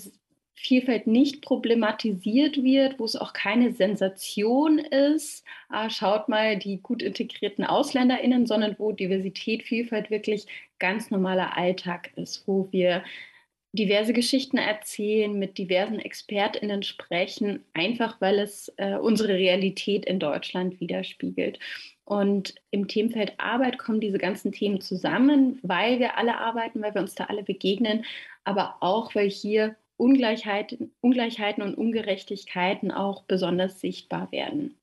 Vielfalt 0.54 1.06
nicht 1.06 1.42
problematisiert 1.42 2.62
wird, 2.62 2.99
wo 2.99 3.04
es 3.04 3.16
auch 3.16 3.32
keine 3.32 3.73
Sensation 3.73 4.78
ist, 4.78 5.44
ah, 5.68 5.90
schaut 5.90 6.28
mal 6.28 6.59
die 6.59 6.80
gut 6.80 7.02
integrierten 7.02 7.64
AusländerInnen, 7.64 8.47
sondern 8.47 8.76
wo 8.78 8.92
Diversität, 8.92 9.64
Vielfalt 9.64 10.11
wirklich 10.11 10.47
ganz 10.78 11.11
normaler 11.11 11.56
Alltag 11.56 12.11
ist, 12.16 12.47
wo 12.47 12.68
wir 12.71 13.02
diverse 13.73 14.12
Geschichten 14.12 14.59
erzählen, 14.59 15.38
mit 15.38 15.56
diversen 15.56 15.99
ExpertInnen 15.99 16.82
sprechen, 16.82 17.64
einfach 17.73 18.21
weil 18.21 18.38
es 18.38 18.73
äh, 18.76 18.97
unsere 18.97 19.35
Realität 19.35 20.04
in 20.04 20.21
Deutschland 20.21 20.78
widerspiegelt. 20.80 21.59
Und 22.04 22.54
im 22.71 22.88
Themenfeld 22.88 23.32
Arbeit 23.38 23.78
kommen 23.78 24.00
diese 24.00 24.18
ganzen 24.18 24.52
Themen 24.52 24.80
zusammen, 24.82 25.59
weil 25.62 25.99
wir 25.99 26.18
alle 26.18 26.38
arbeiten, 26.38 26.82
weil 26.82 26.94
wir 26.94 27.00
uns 27.00 27.14
da 27.14 27.25
alle 27.25 27.42
begegnen, 27.42 28.04
aber 28.44 28.76
auch, 28.80 29.14
weil 29.14 29.30
hier 29.30 29.76
Ungleichheiten, 29.97 30.95
Ungleichheiten 31.01 31.63
und 31.63 31.75
Ungerechtigkeiten 31.75 32.91
auch 32.91 33.23
besonders 33.25 33.81
sichtbar 33.81 34.31
werden. 34.33 34.77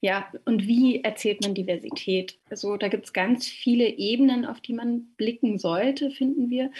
Ja, 0.00 0.30
und 0.44 0.66
wie 0.66 1.02
erzählt 1.02 1.42
man 1.42 1.54
Diversität? 1.54 2.38
Also 2.50 2.76
da 2.76 2.88
gibt 2.88 3.06
es 3.06 3.12
ganz 3.12 3.48
viele 3.48 3.88
Ebenen, 3.88 4.44
auf 4.44 4.60
die 4.60 4.72
man 4.72 5.12
blicken 5.16 5.58
sollte, 5.58 6.10
finden 6.10 6.50
wir. 6.50 6.70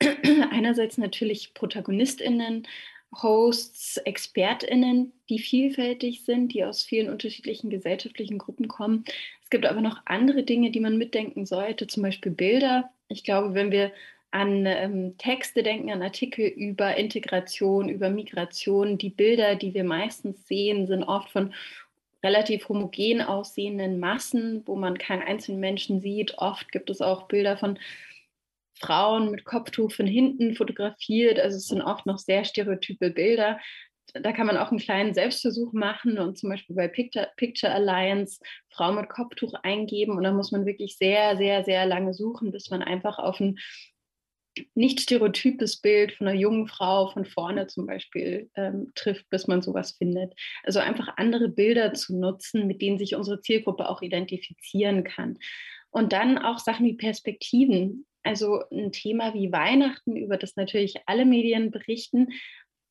Einerseits 0.50 0.96
natürlich 0.96 1.52
Protagonistinnen, 1.52 2.66
Hosts, 3.14 3.98
Expertinnen, 3.98 5.12
die 5.28 5.38
vielfältig 5.38 6.24
sind, 6.24 6.54
die 6.54 6.64
aus 6.64 6.82
vielen 6.82 7.10
unterschiedlichen 7.10 7.68
gesellschaftlichen 7.68 8.38
Gruppen 8.38 8.68
kommen. 8.68 9.04
Es 9.42 9.50
gibt 9.50 9.66
aber 9.66 9.82
noch 9.82 10.00
andere 10.06 10.42
Dinge, 10.42 10.70
die 10.70 10.80
man 10.80 10.96
mitdenken 10.96 11.44
sollte, 11.44 11.86
zum 11.86 12.02
Beispiel 12.02 12.32
Bilder. 12.32 12.90
Ich 13.08 13.22
glaube, 13.22 13.52
wenn 13.52 13.70
wir 13.70 13.92
an 14.32 14.64
ähm, 14.66 15.16
Texte 15.18 15.62
denken, 15.62 15.90
an 15.90 16.02
Artikel 16.02 16.46
über 16.46 16.96
Integration, 16.96 17.88
über 17.88 18.10
Migration. 18.10 18.98
Die 18.98 19.10
Bilder, 19.10 19.56
die 19.56 19.74
wir 19.74 19.84
meistens 19.84 20.46
sehen, 20.46 20.86
sind 20.86 21.04
oft 21.04 21.30
von 21.30 21.54
relativ 22.24 22.68
homogen 22.68 23.20
aussehenden 23.20 24.00
Massen, 24.00 24.62
wo 24.66 24.74
man 24.74 24.96
keinen 24.96 25.22
einzelnen 25.22 25.60
Menschen 25.60 26.00
sieht. 26.00 26.38
Oft 26.38 26.72
gibt 26.72 26.88
es 26.88 27.00
auch 27.00 27.28
Bilder 27.28 27.56
von 27.56 27.78
Frauen 28.80 29.30
mit 29.30 29.44
Kopftuch 29.44 29.92
von 29.92 30.06
hinten 30.06 30.54
fotografiert. 30.54 31.38
Also 31.38 31.58
es 31.58 31.68
sind 31.68 31.82
oft 31.82 32.06
noch 32.06 32.18
sehr 32.18 32.44
stereotype 32.44 33.10
Bilder. 33.10 33.60
Da 34.14 34.32
kann 34.32 34.46
man 34.46 34.56
auch 34.56 34.70
einen 34.70 34.80
kleinen 34.80 35.14
Selbstversuch 35.14 35.72
machen 35.72 36.18
und 36.18 36.38
zum 36.38 36.50
Beispiel 36.50 36.76
bei 36.76 36.88
Picture, 36.88 37.28
Picture 37.36 37.72
Alliance 37.72 38.40
Frau 38.70 38.92
mit 38.92 39.08
Kopftuch 39.08 39.54
eingeben. 39.62 40.16
Und 40.16 40.24
da 40.24 40.32
muss 40.32 40.52
man 40.52 40.66
wirklich 40.66 40.96
sehr, 40.96 41.36
sehr, 41.36 41.64
sehr 41.64 41.86
lange 41.86 42.12
suchen, 42.12 42.50
bis 42.50 42.70
man 42.70 42.82
einfach 42.82 43.18
auf 43.18 43.40
ein 43.40 43.58
nicht 44.74 45.00
stereotypes 45.00 45.76
Bild 45.76 46.12
von 46.12 46.28
einer 46.28 46.38
jungen 46.38 46.66
Frau 46.66 47.08
von 47.08 47.24
vorne 47.24 47.66
zum 47.66 47.86
Beispiel 47.86 48.50
ähm, 48.54 48.92
trifft, 48.94 49.28
bis 49.30 49.46
man 49.46 49.62
sowas 49.62 49.92
findet. 49.92 50.34
Also 50.62 50.78
einfach 50.78 51.16
andere 51.16 51.48
Bilder 51.48 51.94
zu 51.94 52.16
nutzen, 52.16 52.66
mit 52.66 52.82
denen 52.82 52.98
sich 52.98 53.14
unsere 53.14 53.40
Zielgruppe 53.40 53.88
auch 53.88 54.02
identifizieren 54.02 55.04
kann. 55.04 55.38
Und 55.90 56.12
dann 56.12 56.38
auch 56.38 56.58
Sachen 56.58 56.86
wie 56.86 56.94
Perspektiven. 56.94 58.06
Also 58.22 58.62
ein 58.70 58.92
Thema 58.92 59.34
wie 59.34 59.52
Weihnachten, 59.52 60.16
über 60.16 60.36
das 60.36 60.56
natürlich 60.56 60.96
alle 61.06 61.24
Medien 61.24 61.70
berichten, 61.70 62.28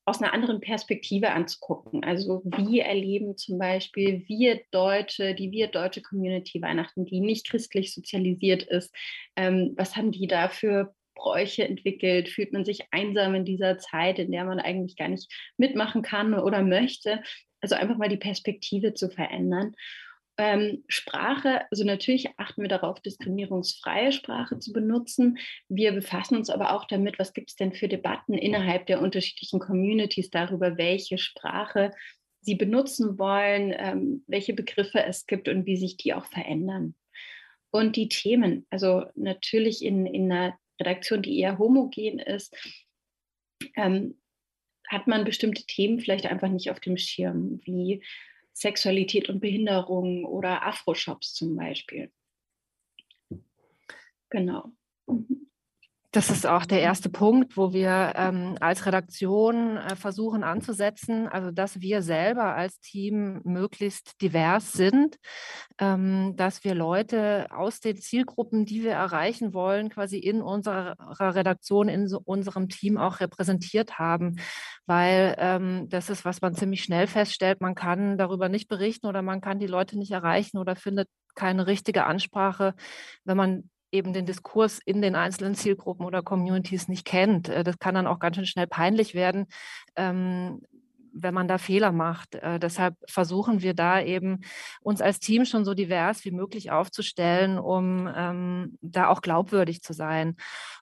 aus 0.04 0.20
einer 0.20 0.32
anderen 0.32 0.60
Perspektive 0.60 1.30
anzugucken. 1.30 2.02
Also 2.02 2.42
wie 2.44 2.80
erleben 2.80 3.36
zum 3.36 3.58
Beispiel 3.58 4.24
wir 4.26 4.60
Deutsche, 4.72 5.34
die 5.34 5.52
wir 5.52 5.68
deutsche 5.68 6.02
Community 6.02 6.60
Weihnachten, 6.60 7.04
die 7.04 7.20
nicht 7.20 7.48
christlich 7.48 7.94
sozialisiert 7.94 8.64
ist, 8.64 8.92
ähm, 9.36 9.74
was 9.76 9.96
haben 9.96 10.10
die 10.10 10.26
da 10.26 10.48
für 10.48 10.92
Bräuche 11.14 11.66
entwickelt? 11.66 12.28
Fühlt 12.28 12.52
man 12.52 12.64
sich 12.64 12.86
einsam 12.90 13.34
in 13.34 13.44
dieser 13.44 13.78
Zeit, 13.78 14.18
in 14.18 14.32
der 14.32 14.44
man 14.44 14.60
eigentlich 14.60 14.96
gar 14.96 15.08
nicht 15.08 15.30
mitmachen 15.56 16.02
kann 16.02 16.34
oder 16.34 16.62
möchte? 16.62 17.22
Also 17.60 17.74
einfach 17.74 17.96
mal 17.96 18.08
die 18.08 18.16
Perspektive 18.16 18.94
zu 18.94 19.08
verändern. 19.08 19.74
Ähm, 20.38 20.82
Sprache, 20.88 21.62
also 21.70 21.84
natürlich 21.84 22.28
achten 22.38 22.62
wir 22.62 22.68
darauf, 22.68 23.00
diskriminierungsfreie 23.00 24.12
Sprache 24.12 24.58
zu 24.58 24.72
benutzen. 24.72 25.38
Wir 25.68 25.92
befassen 25.92 26.36
uns 26.36 26.48
aber 26.48 26.72
auch 26.74 26.86
damit, 26.86 27.18
was 27.18 27.34
gibt 27.34 27.50
es 27.50 27.56
denn 27.56 27.74
für 27.74 27.86
Debatten 27.86 28.34
innerhalb 28.34 28.86
der 28.86 29.02
unterschiedlichen 29.02 29.60
Communities 29.60 30.30
darüber, 30.30 30.78
welche 30.78 31.18
Sprache 31.18 31.90
sie 32.40 32.54
benutzen 32.54 33.18
wollen, 33.18 33.74
ähm, 33.76 34.24
welche 34.26 34.54
Begriffe 34.54 35.04
es 35.04 35.26
gibt 35.26 35.48
und 35.48 35.66
wie 35.66 35.76
sich 35.76 35.96
die 35.96 36.14
auch 36.14 36.24
verändern. 36.24 36.94
Und 37.70 37.96
die 37.96 38.08
Themen, 38.08 38.66
also 38.70 39.04
natürlich 39.14 39.84
in, 39.84 40.06
in 40.06 40.30
einer 40.30 40.58
Redaktion, 40.82 41.22
die 41.22 41.38
eher 41.38 41.58
homogen 41.58 42.18
ist, 42.18 42.56
ähm, 43.76 44.18
hat 44.88 45.06
man 45.06 45.24
bestimmte 45.24 45.64
Themen 45.64 46.00
vielleicht 46.00 46.26
einfach 46.26 46.48
nicht 46.48 46.70
auf 46.70 46.80
dem 46.80 46.96
Schirm, 46.96 47.60
wie 47.64 48.02
Sexualität 48.52 49.28
und 49.28 49.40
Behinderung 49.40 50.24
oder 50.24 50.66
Afro-Shops 50.66 51.34
zum 51.34 51.56
Beispiel. 51.56 52.10
Genau. 54.28 54.72
Mhm. 55.06 55.51
Das 56.14 56.28
ist 56.28 56.46
auch 56.46 56.66
der 56.66 56.82
erste 56.82 57.08
Punkt, 57.08 57.56
wo 57.56 57.72
wir 57.72 58.12
ähm, 58.16 58.58
als 58.60 58.84
Redaktion 58.84 59.78
äh, 59.78 59.96
versuchen 59.96 60.44
anzusetzen, 60.44 61.26
also 61.26 61.50
dass 61.50 61.80
wir 61.80 62.02
selber 62.02 62.54
als 62.54 62.80
Team 62.80 63.40
möglichst 63.44 64.20
divers 64.20 64.74
sind, 64.74 65.16
ähm, 65.78 66.34
dass 66.36 66.64
wir 66.64 66.74
Leute 66.74 67.46
aus 67.50 67.80
den 67.80 67.96
Zielgruppen, 67.96 68.66
die 68.66 68.82
wir 68.82 68.92
erreichen 68.92 69.54
wollen, 69.54 69.88
quasi 69.88 70.18
in 70.18 70.42
unserer 70.42 70.96
Redaktion, 71.18 71.88
in 71.88 72.06
so 72.08 72.20
unserem 72.22 72.68
Team 72.68 72.98
auch 72.98 73.20
repräsentiert 73.20 73.98
haben, 73.98 74.36
weil 74.84 75.34
ähm, 75.38 75.88
das 75.88 76.10
ist, 76.10 76.26
was 76.26 76.42
man 76.42 76.54
ziemlich 76.54 76.82
schnell 76.84 77.06
feststellt, 77.06 77.62
man 77.62 77.74
kann 77.74 78.18
darüber 78.18 78.50
nicht 78.50 78.68
berichten 78.68 79.06
oder 79.06 79.22
man 79.22 79.40
kann 79.40 79.60
die 79.60 79.66
Leute 79.66 79.98
nicht 79.98 80.12
erreichen 80.12 80.58
oder 80.58 80.76
findet 80.76 81.08
keine 81.34 81.66
richtige 81.66 82.04
Ansprache, 82.04 82.74
wenn 83.24 83.38
man 83.38 83.70
eben 83.92 84.12
den 84.12 84.26
Diskurs 84.26 84.80
in 84.84 85.02
den 85.02 85.14
einzelnen 85.14 85.54
Zielgruppen 85.54 86.04
oder 86.04 86.22
Communities 86.22 86.88
nicht 86.88 87.04
kennt. 87.04 87.48
Äh, 87.48 87.62
das 87.62 87.78
kann 87.78 87.94
dann 87.94 88.06
auch 88.06 88.18
ganz 88.18 88.36
schön 88.36 88.46
schnell 88.46 88.66
peinlich 88.66 89.14
werden, 89.14 89.46
ähm, 89.94 90.62
wenn 91.14 91.34
man 91.34 91.46
da 91.46 91.58
Fehler 91.58 91.92
macht. 91.92 92.34
Äh, 92.36 92.58
deshalb 92.58 92.96
versuchen 93.06 93.60
wir 93.60 93.74
da 93.74 94.00
eben 94.00 94.40
uns 94.80 95.02
als 95.02 95.20
Team 95.20 95.44
schon 95.44 95.64
so 95.64 95.74
divers 95.74 96.24
wie 96.24 96.30
möglich 96.30 96.70
aufzustellen, 96.70 97.58
um 97.58 98.10
ähm, 98.16 98.78
da 98.80 99.08
auch 99.08 99.20
glaubwürdig 99.20 99.82
zu 99.82 99.92
sein. 99.92 100.36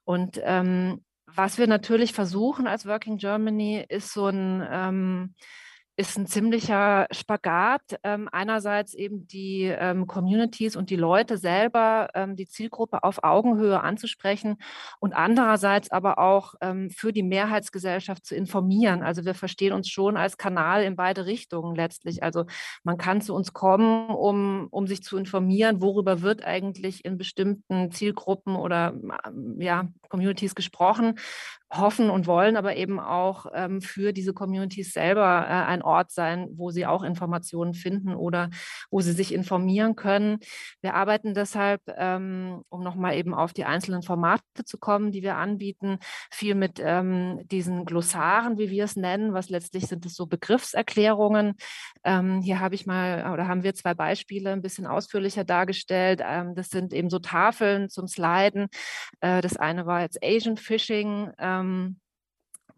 Und 0.04 0.40
ähm, 0.44 1.04
was 1.26 1.58
wir 1.58 1.66
natürlich 1.66 2.12
versuchen 2.12 2.66
als 2.66 2.86
Working 2.86 3.18
Germany 3.18 3.84
ist 3.88 4.12
so 4.12 4.26
ein 4.26 5.34
ist 6.00 6.16
ein 6.16 6.26
ziemlicher 6.26 7.06
Spagat. 7.10 8.00
Ähm, 8.04 8.28
einerseits 8.32 8.94
eben 8.94 9.26
die 9.26 9.64
ähm, 9.64 10.06
Communities 10.06 10.74
und 10.74 10.88
die 10.88 10.96
Leute 10.96 11.36
selber, 11.36 12.08
ähm, 12.14 12.36
die 12.36 12.46
Zielgruppe 12.46 13.04
auf 13.04 13.22
Augenhöhe 13.22 13.80
anzusprechen 13.80 14.56
und 14.98 15.12
andererseits 15.12 15.90
aber 15.90 16.18
auch 16.18 16.54
ähm, 16.62 16.88
für 16.88 17.12
die 17.12 17.22
Mehrheitsgesellschaft 17.22 18.24
zu 18.24 18.34
informieren. 18.34 19.02
Also 19.02 19.26
wir 19.26 19.34
verstehen 19.34 19.74
uns 19.74 19.90
schon 19.90 20.16
als 20.16 20.38
Kanal 20.38 20.84
in 20.84 20.96
beide 20.96 21.26
Richtungen 21.26 21.76
letztlich. 21.76 22.22
Also 22.22 22.46
man 22.82 22.96
kann 22.96 23.20
zu 23.20 23.34
uns 23.34 23.52
kommen, 23.52 24.08
um, 24.08 24.68
um 24.70 24.86
sich 24.86 25.02
zu 25.02 25.18
informieren, 25.18 25.82
worüber 25.82 26.22
wird 26.22 26.42
eigentlich 26.42 27.04
in 27.04 27.18
bestimmten 27.18 27.90
Zielgruppen 27.90 28.56
oder 28.56 28.94
ja, 29.58 29.86
Communities 30.08 30.54
gesprochen, 30.54 31.18
hoffen 31.72 32.10
und 32.10 32.26
wollen 32.26 32.56
aber 32.56 32.76
eben 32.76 32.98
auch 32.98 33.46
ähm, 33.54 33.80
für 33.80 34.12
diese 34.12 34.34
Communities 34.34 34.92
selber 34.92 35.46
äh, 35.46 35.52
ein 35.52 35.82
Ort 35.82 36.10
sein, 36.10 36.48
wo 36.52 36.70
sie 36.70 36.86
auch 36.86 37.02
Informationen 37.02 37.74
finden 37.74 38.14
oder 38.14 38.50
wo 38.90 39.00
sie 39.00 39.12
sich 39.12 39.32
informieren 39.32 39.94
können. 39.94 40.38
Wir 40.80 40.94
arbeiten 40.94 41.32
deshalb, 41.32 41.82
ähm, 41.96 42.62
um 42.68 42.82
nochmal 42.82 43.16
eben 43.16 43.34
auf 43.34 43.52
die 43.52 43.64
einzelnen 43.64 44.02
Formate 44.02 44.64
zu 44.64 44.78
kommen, 44.78 45.12
die 45.12 45.22
wir 45.22 45.36
anbieten, 45.36 45.98
viel 46.30 46.54
mit 46.54 46.80
ähm, 46.82 47.40
diesen 47.50 47.84
Glossaren, 47.84 48.58
wie 48.58 48.70
wir 48.70 48.84
es 48.84 48.96
nennen, 48.96 49.32
was 49.32 49.48
letztlich 49.48 49.86
sind 49.86 50.04
es 50.06 50.14
so 50.14 50.26
Begriffserklärungen. 50.26 51.54
Ähm, 52.04 52.40
hier 52.40 52.60
habe 52.60 52.74
ich 52.74 52.86
mal 52.86 53.32
oder 53.32 53.46
haben 53.46 53.62
wir 53.62 53.74
zwei 53.74 53.94
Beispiele 53.94 54.52
ein 54.52 54.62
bisschen 54.62 54.86
ausführlicher 54.86 55.44
dargestellt. 55.44 56.20
Ähm, 56.24 56.54
das 56.54 56.68
sind 56.68 56.92
eben 56.92 57.10
so 57.10 57.18
Tafeln 57.18 57.88
zum 57.88 58.08
Sliden. 58.08 58.68
Äh, 59.20 59.40
das 59.40 59.56
eine 59.56 59.86
war 59.86 60.00
jetzt 60.00 60.18
Asian 60.22 60.56
Fishing 60.56 61.30
ähm, 61.38 62.00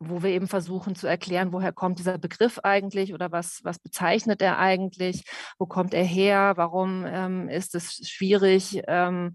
wo 0.09 0.23
wir 0.23 0.31
eben 0.31 0.49
versuchen 0.49 0.95
zu 0.95 1.07
erklären, 1.07 1.53
woher 1.53 1.73
kommt 1.73 1.99
dieser 1.99 2.19
Begriff 2.19 2.59
eigentlich 2.63 3.15
oder 3.15 3.33
was, 3.33 3.61
was 3.63 3.79
bezeichnet 3.79 4.43
er 4.43 4.59
eigentlich, 4.59 5.25
wo 5.59 5.67
kommt 5.67 5.95
er 5.95 6.05
her, 6.05 6.55
warum 6.57 7.05
ähm, 7.07 7.49
ist 7.49 7.75
es 7.75 8.09
schwierig, 8.09 8.83
ähm, 8.89 9.35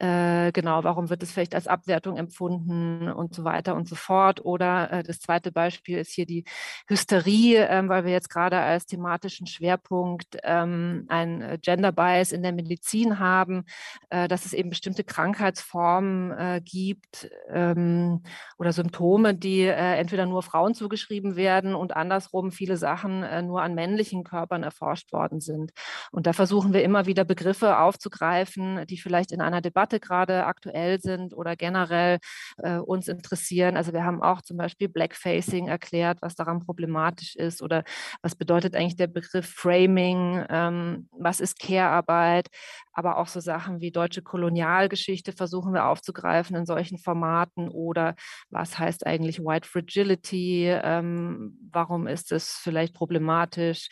äh, 0.00 0.50
genau, 0.52 0.82
warum 0.82 1.10
wird 1.10 1.22
es 1.22 1.30
vielleicht 1.30 1.54
als 1.54 1.66
Abwertung 1.66 2.16
empfunden 2.16 3.10
und 3.12 3.34
so 3.34 3.44
weiter 3.44 3.74
und 3.74 3.86
so 3.86 3.96
fort. 3.96 4.42
Oder 4.42 4.90
äh, 4.90 5.02
das 5.02 5.20
zweite 5.20 5.52
Beispiel 5.52 5.98
ist 5.98 6.12
hier 6.12 6.24
die 6.24 6.44
Hysterie, 6.88 7.68
äh, 7.68 7.86
weil 7.86 8.06
wir 8.06 8.12
jetzt 8.12 8.30
gerade 8.30 8.58
als 8.58 8.86
thematischen 8.86 9.46
Schwerpunkt 9.46 10.38
ähm, 10.42 11.04
ein 11.08 11.42
äh, 11.42 11.58
Gender 11.60 11.92
Bias 11.92 12.32
in 12.32 12.42
der 12.42 12.52
Medizin 12.52 13.18
haben, 13.18 13.64
äh, 14.08 14.26
dass 14.26 14.46
es 14.46 14.54
eben 14.54 14.70
bestimmte 14.70 15.04
Krankheitsformen 15.04 16.64
gibt 16.64 17.30
ähm, 17.48 18.22
oder 18.58 18.72
Symptome, 18.72 19.34
die 19.34 19.64
entweder 19.64 20.26
nur 20.26 20.42
Frauen 20.42 20.74
zugeschrieben 20.74 21.36
werden 21.36 21.74
und 21.74 21.96
andersrum 21.96 22.52
viele 22.52 22.76
Sachen 22.76 23.46
nur 23.46 23.62
an 23.62 23.74
männlichen 23.74 24.24
Körpern 24.24 24.62
erforscht 24.62 25.12
worden 25.12 25.40
sind. 25.40 25.72
Und 26.10 26.26
da 26.26 26.32
versuchen 26.32 26.72
wir 26.72 26.82
immer 26.82 27.06
wieder 27.06 27.24
Begriffe 27.24 27.78
aufzugreifen, 27.78 28.86
die 28.86 28.98
vielleicht 28.98 29.32
in 29.32 29.40
einer 29.40 29.60
Debatte 29.60 29.89
Debatte 29.90 30.00
gerade 30.00 30.46
aktuell 30.46 31.00
sind 31.00 31.34
oder 31.34 31.56
generell 31.56 32.18
äh, 32.58 32.76
uns 32.76 33.08
interessieren. 33.08 33.76
Also 33.76 33.92
wir 33.92 34.04
haben 34.04 34.22
auch 34.22 34.42
zum 34.42 34.56
Beispiel 34.56 34.88
Blackfacing 34.88 35.68
erklärt, 35.68 36.18
was 36.22 36.34
daran 36.34 36.60
problematisch 36.60 37.36
ist 37.36 37.62
oder 37.62 37.84
was 38.22 38.34
bedeutet 38.34 38.74
eigentlich 38.74 38.96
der 38.96 39.08
Begriff 39.08 39.46
Framing, 39.46 40.44
ähm, 40.48 41.08
was 41.12 41.40
ist 41.40 41.58
Care-Arbeit, 41.58 42.48
aber 42.92 43.18
auch 43.18 43.26
so 43.26 43.40
Sachen 43.40 43.80
wie 43.80 43.90
deutsche 43.90 44.22
Kolonialgeschichte 44.22 45.32
versuchen 45.32 45.72
wir 45.72 45.86
aufzugreifen 45.86 46.56
in 46.56 46.66
solchen 46.66 46.98
Formaten 46.98 47.68
oder 47.68 48.14
was 48.50 48.78
heißt 48.78 49.06
eigentlich 49.06 49.40
White 49.40 49.68
Fragility, 49.68 50.66
ähm, 50.68 51.58
warum 51.70 52.06
ist 52.06 52.32
es 52.32 52.52
vielleicht 52.52 52.94
problematisch, 52.94 53.88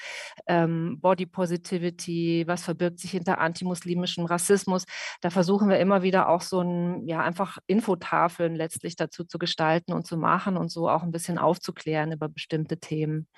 ähm, 0.46 0.98
Body 1.00 1.26
Positivity, 1.26 2.44
was 2.46 2.64
verbirgt 2.64 2.98
sich 2.98 3.12
hinter 3.12 3.38
antimuslimischem 3.38 4.24
Rassismus. 4.26 4.84
Da 5.20 5.30
versuchen 5.30 5.68
wir 5.68 5.78
immer 5.78 6.02
wieder 6.02 6.28
auch 6.28 6.42
so 6.42 6.60
ein, 6.60 7.06
ja, 7.06 7.20
einfach 7.20 7.58
Infotafeln 7.66 8.54
letztlich 8.54 8.96
dazu 8.96 9.24
zu 9.24 9.38
gestalten 9.38 9.92
und 9.92 10.06
zu 10.06 10.16
machen 10.16 10.56
und 10.56 10.70
so 10.70 10.88
auch 10.88 11.02
ein 11.02 11.12
bisschen 11.12 11.38
aufzuklären 11.38 12.12
über 12.12 12.28
bestimmte 12.28 12.78
Themen. 12.78 13.28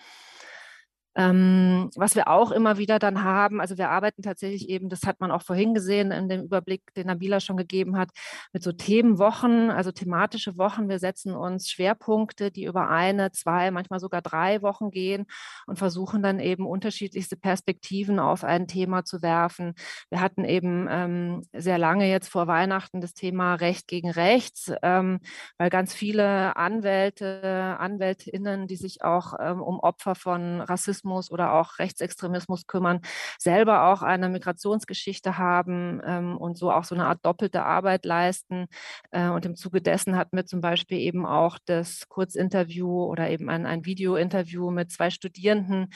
Ähm, 1.20 1.90
was 1.96 2.14
wir 2.14 2.28
auch 2.28 2.50
immer 2.50 2.78
wieder 2.78 2.98
dann 2.98 3.22
haben, 3.22 3.60
also 3.60 3.76
wir 3.76 3.90
arbeiten 3.90 4.22
tatsächlich 4.22 4.70
eben, 4.70 4.88
das 4.88 5.02
hat 5.02 5.20
man 5.20 5.30
auch 5.30 5.42
vorhin 5.42 5.74
gesehen 5.74 6.12
in 6.12 6.30
dem 6.30 6.44
Überblick, 6.44 6.94
den 6.94 7.08
Nabila 7.08 7.40
schon 7.40 7.58
gegeben 7.58 7.98
hat, 7.98 8.08
mit 8.54 8.62
so 8.62 8.72
Themenwochen, 8.72 9.70
also 9.70 9.92
thematische 9.92 10.56
Wochen. 10.56 10.88
Wir 10.88 10.98
setzen 10.98 11.34
uns 11.34 11.68
Schwerpunkte, 11.68 12.50
die 12.50 12.64
über 12.64 12.88
eine, 12.88 13.32
zwei, 13.32 13.70
manchmal 13.70 14.00
sogar 14.00 14.22
drei 14.22 14.62
Wochen 14.62 14.90
gehen 14.90 15.26
und 15.66 15.78
versuchen 15.78 16.22
dann 16.22 16.40
eben 16.40 16.66
unterschiedlichste 16.66 17.36
Perspektiven 17.36 18.18
auf 18.18 18.42
ein 18.42 18.66
Thema 18.66 19.04
zu 19.04 19.20
werfen. 19.20 19.74
Wir 20.08 20.20
hatten 20.22 20.46
eben 20.46 20.86
ähm, 20.88 21.42
sehr 21.52 21.76
lange 21.76 22.08
jetzt 22.08 22.28
vor 22.28 22.46
Weihnachten 22.46 23.02
das 23.02 23.12
Thema 23.12 23.56
Recht 23.56 23.88
gegen 23.88 24.10
Rechts, 24.10 24.72
ähm, 24.82 25.20
weil 25.58 25.68
ganz 25.68 25.92
viele 25.92 26.56
Anwälte, 26.56 27.76
Anwältinnen, 27.78 28.66
die 28.66 28.76
sich 28.76 29.04
auch 29.04 29.34
ähm, 29.38 29.60
um 29.60 29.80
Opfer 29.80 30.14
von 30.14 30.62
Rassismus 30.62 31.09
Rassismus 31.10 31.30
oder 31.30 31.52
auch 31.54 31.78
Rechtsextremismus 31.78 32.66
kümmern, 32.66 33.00
selber 33.38 33.88
auch 33.88 34.02
eine 34.02 34.28
Migrationsgeschichte 34.28 35.38
haben 35.38 36.00
ähm, 36.04 36.36
und 36.36 36.56
so 36.56 36.70
auch 36.70 36.84
so 36.84 36.94
eine 36.94 37.06
Art 37.06 37.20
doppelte 37.22 37.64
Arbeit 37.64 38.04
leisten. 38.04 38.66
Äh, 39.10 39.28
und 39.28 39.44
im 39.46 39.56
Zuge 39.56 39.80
dessen 39.80 40.16
hatten 40.16 40.36
wir 40.36 40.46
zum 40.46 40.60
Beispiel 40.60 40.98
eben 40.98 41.26
auch 41.26 41.58
das 41.64 42.08
Kurzinterview 42.08 43.04
oder 43.04 43.30
eben 43.30 43.48
ein, 43.48 43.66
ein 43.66 43.84
Video-Interview 43.84 44.70
mit 44.70 44.90
zwei 44.90 45.10
Studierenden 45.10 45.88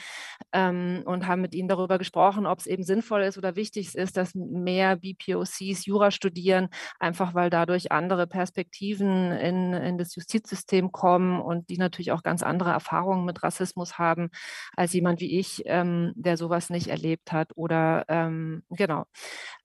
ähm, 0.53 1.03
und 1.05 1.27
haben 1.27 1.41
mit 1.41 1.55
ihnen 1.55 1.69
darüber 1.69 1.97
gesprochen, 1.97 2.45
ob 2.45 2.59
es 2.59 2.67
eben 2.67 2.83
sinnvoll 2.83 3.23
ist 3.23 3.37
oder 3.37 3.55
wichtig 3.55 3.95
ist, 3.95 4.17
dass 4.17 4.35
mehr 4.35 4.97
BPOCs 4.97 5.85
Jura 5.85 6.11
studieren, 6.11 6.69
einfach 6.99 7.33
weil 7.33 7.49
dadurch 7.49 7.91
andere 7.91 8.27
Perspektiven 8.27 9.31
in, 9.31 9.73
in 9.73 9.97
das 9.97 10.15
Justizsystem 10.15 10.91
kommen 10.91 11.41
und 11.41 11.69
die 11.69 11.77
natürlich 11.77 12.11
auch 12.11 12.23
ganz 12.23 12.43
andere 12.43 12.71
Erfahrungen 12.71 13.25
mit 13.25 13.43
Rassismus 13.43 13.97
haben 13.97 14.29
als 14.75 14.93
jemand 14.95 15.19
wie 15.21 15.39
ich, 15.39 15.63
ähm, 15.65 16.13
der 16.15 16.37
sowas 16.37 16.69
nicht 16.71 16.87
erlebt 16.87 17.31
hat 17.31 17.51
oder 17.55 18.05
ähm, 18.07 18.63
genau. 18.69 19.05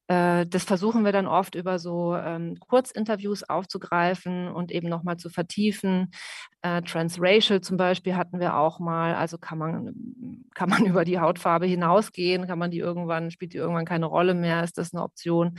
Äh, 0.09 0.47
das 0.47 0.65
versuchen 0.65 1.05
wir 1.05 1.13
dann 1.13 1.29
oft 1.29 1.55
über 1.55 1.79
so 1.79 2.17
ähm, 2.17 2.59
Kurzinterviews 2.69 3.45
aufzugreifen 3.45 4.49
und 4.49 4.73
eben 4.73 4.89
nochmal 4.89 5.17
zu 5.17 5.31
vertiefen. 5.31 6.11
Äh, 6.63 6.83
Transracial 6.83 7.63
zum 7.63 7.79
Beispiel 7.79 8.17
hatten 8.17 8.39
wir 8.39 8.57
auch 8.57 8.81
mal. 8.81 9.15
Also 9.15 9.39
kann 9.39 9.57
man, 9.57 9.95
kann 10.55 10.69
man 10.69 10.85
über 10.87 11.05
die 11.07 11.19
Hautfarbe 11.19 11.65
hinausgehen? 11.67 12.47
Kann 12.47 12.59
man 12.59 12.71
die 12.71 12.79
irgendwann, 12.79 13.31
spielt 13.31 13.55
die 13.55 13.59
irgendwann 13.59 13.87
keine 13.87 14.07
Rolle 14.07 14.35
mehr? 14.35 14.63
Ist 14.63 14.77
das 14.77 14.93
eine 14.93 15.03
Option? 15.03 15.55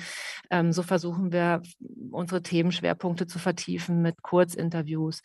Ähm, 0.51 0.71
so 0.71 0.83
versuchen 0.83 1.31
wir 1.31 1.63
unsere 2.11 2.43
Themenschwerpunkte 2.43 3.25
zu 3.25 3.39
vertiefen 3.39 4.01
mit 4.03 4.21
Kurzinterviews. 4.21 5.21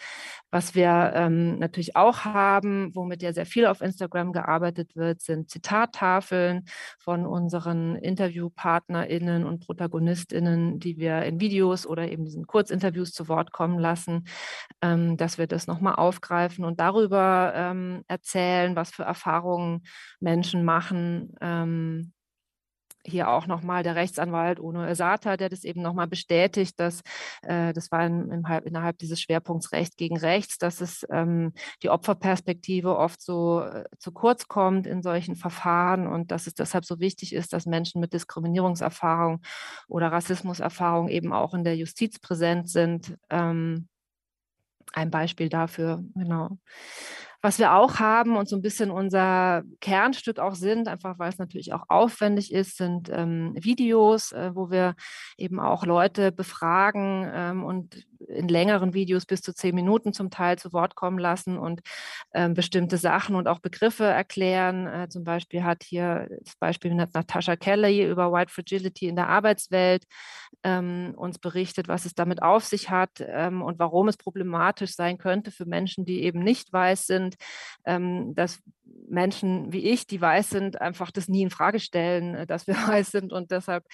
Was 0.50 0.74
wir 0.74 1.12
ähm, 1.14 1.58
natürlich 1.58 1.94
auch 1.94 2.24
haben, 2.24 2.94
womit 2.94 3.22
ja 3.22 3.34
sehr 3.34 3.46
viel 3.46 3.66
auf 3.66 3.82
Instagram 3.82 4.32
gearbeitet 4.32 4.96
wird, 4.96 5.20
sind 5.20 5.50
Zitattafeln 5.50 6.64
von 6.98 7.26
unseren 7.26 7.96
InterviewpartnerInnen 7.96 9.44
und 9.44 9.60
ProtagonistInnen, 9.60 10.78
die 10.78 10.96
wir 10.96 11.22
in 11.22 11.38
Videos 11.40 11.86
oder 11.86 12.08
eben 12.08 12.24
diesen 12.24 12.46
Kurzinterviews 12.46 13.12
zu 13.12 13.28
Wort 13.28 13.52
kommen 13.52 13.78
lassen, 13.78 14.24
ähm, 14.80 15.18
dass 15.18 15.36
wir 15.36 15.46
das 15.46 15.65
nochmal 15.66 15.96
aufgreifen 15.96 16.64
und 16.64 16.80
darüber 16.80 17.52
ähm, 17.54 18.02
erzählen, 18.08 18.76
was 18.76 18.90
für 18.90 19.04
Erfahrungen 19.04 19.82
Menschen 20.20 20.64
machen, 20.64 21.34
ähm, 21.40 22.12
hier 23.06 23.28
auch 23.28 23.46
nochmal 23.46 23.82
der 23.82 23.94
Rechtsanwalt 23.94 24.60
Ono 24.60 24.84
Esata, 24.84 25.36
der 25.36 25.48
das 25.48 25.64
eben 25.64 25.82
nochmal 25.82 26.06
bestätigt, 26.06 26.78
dass 26.78 27.00
äh, 27.42 27.72
das 27.72 27.90
war 27.90 28.04
in, 28.04 28.30
in, 28.30 28.44
innerhalb 28.64 28.98
dieses 28.98 29.20
Schwerpunkts 29.20 29.72
Recht 29.72 29.96
gegen 29.96 30.16
Rechts, 30.16 30.58
dass 30.58 30.80
es 30.80 31.06
ähm, 31.10 31.52
die 31.82 31.90
Opferperspektive 31.90 32.96
oft 32.96 33.20
so 33.22 33.60
äh, 33.60 33.84
zu 33.98 34.12
kurz 34.12 34.48
kommt 34.48 34.86
in 34.86 35.02
solchen 35.02 35.36
Verfahren 35.36 36.06
und 36.06 36.30
dass 36.30 36.46
es 36.46 36.54
deshalb 36.54 36.84
so 36.84 37.00
wichtig 37.00 37.32
ist, 37.32 37.52
dass 37.52 37.66
Menschen 37.66 38.00
mit 38.00 38.12
Diskriminierungserfahrung 38.12 39.40
oder 39.88 40.12
Rassismuserfahrung 40.12 41.08
eben 41.08 41.32
auch 41.32 41.54
in 41.54 41.64
der 41.64 41.76
Justiz 41.76 42.18
präsent 42.18 42.68
sind. 42.68 43.16
Ähm, 43.30 43.88
ein 44.92 45.10
Beispiel 45.10 45.48
dafür, 45.48 46.02
genau. 46.14 46.58
Was 47.42 47.58
wir 47.58 47.74
auch 47.74 48.00
haben 48.00 48.36
und 48.36 48.48
so 48.48 48.56
ein 48.56 48.62
bisschen 48.62 48.90
unser 48.90 49.62
Kernstück 49.80 50.38
auch 50.38 50.54
sind, 50.54 50.88
einfach 50.88 51.18
weil 51.18 51.28
es 51.28 51.38
natürlich 51.38 51.72
auch 51.72 51.84
aufwendig 51.88 52.52
ist, 52.52 52.76
sind 52.76 53.08
ähm, 53.12 53.54
Videos, 53.54 54.32
äh, 54.32 54.50
wo 54.54 54.70
wir 54.70 54.96
eben 55.36 55.60
auch 55.60 55.84
Leute 55.84 56.32
befragen 56.32 57.30
ähm, 57.32 57.64
und 57.64 58.06
in 58.28 58.48
längeren 58.48 58.94
Videos 58.94 59.26
bis 59.26 59.42
zu 59.42 59.54
zehn 59.54 59.74
Minuten 59.74 60.12
zum 60.12 60.30
Teil 60.30 60.58
zu 60.58 60.72
Wort 60.72 60.94
kommen 60.94 61.18
lassen 61.18 61.58
und 61.58 61.80
ähm, 62.34 62.54
bestimmte 62.54 62.96
Sachen 62.96 63.34
und 63.34 63.48
auch 63.48 63.58
Begriffe 63.58 64.04
erklären. 64.04 64.86
Äh, 64.86 65.08
zum 65.08 65.24
Beispiel 65.24 65.64
hat 65.64 65.82
hier 65.82 66.28
das 66.42 66.56
Beispiel 66.56 66.94
mit 66.94 67.14
Natascha 67.14 67.56
Kelly 67.56 68.08
über 68.08 68.32
White 68.32 68.52
Fragility 68.52 69.08
in 69.08 69.16
der 69.16 69.28
Arbeitswelt 69.28 70.04
ähm, 70.62 71.14
uns 71.16 71.38
berichtet, 71.38 71.88
was 71.88 72.04
es 72.04 72.14
damit 72.14 72.42
auf 72.42 72.64
sich 72.64 72.90
hat 72.90 73.10
ähm, 73.20 73.62
und 73.62 73.78
warum 73.78 74.08
es 74.08 74.16
problematisch 74.16 74.94
sein 74.94 75.18
könnte 75.18 75.50
für 75.50 75.66
Menschen, 75.66 76.04
die 76.04 76.22
eben 76.22 76.40
nicht 76.40 76.72
weiß 76.72 77.06
sind, 77.06 77.36
ähm, 77.84 78.34
dass 78.34 78.60
Menschen 79.08 79.72
wie 79.72 79.84
ich, 79.86 80.06
die 80.06 80.20
weiß 80.20 80.50
sind, 80.50 80.80
einfach 80.80 81.10
das 81.10 81.28
nie 81.28 81.42
in 81.42 81.50
Frage 81.50 81.80
stellen, 81.80 82.34
äh, 82.34 82.46
dass 82.46 82.66
wir 82.66 82.74
weiß 82.88 83.10
sind 83.10 83.32
und 83.32 83.50
deshalb 83.50 83.84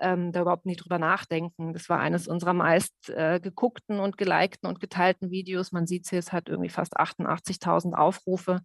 ähm, 0.00 0.32
da 0.32 0.42
überhaupt 0.42 0.66
nicht 0.66 0.84
drüber 0.84 0.98
nachdenken. 0.98 1.72
Das 1.72 1.88
war 1.88 2.00
eines 2.00 2.28
unserer 2.28 2.54
meist 2.54 3.10
äh, 3.10 3.40
geguckten 3.40 4.00
und 4.00 4.18
gelikten 4.18 4.66
und 4.66 4.80
geteilten 4.80 5.30
Videos. 5.30 5.72
Man 5.72 5.86
sieht 5.86 6.04
es 6.04 6.10
hier, 6.10 6.18
es 6.18 6.32
hat 6.32 6.48
irgendwie 6.48 6.70
fast 6.70 6.98
88.000 6.98 7.94
Aufrufe. 7.94 8.60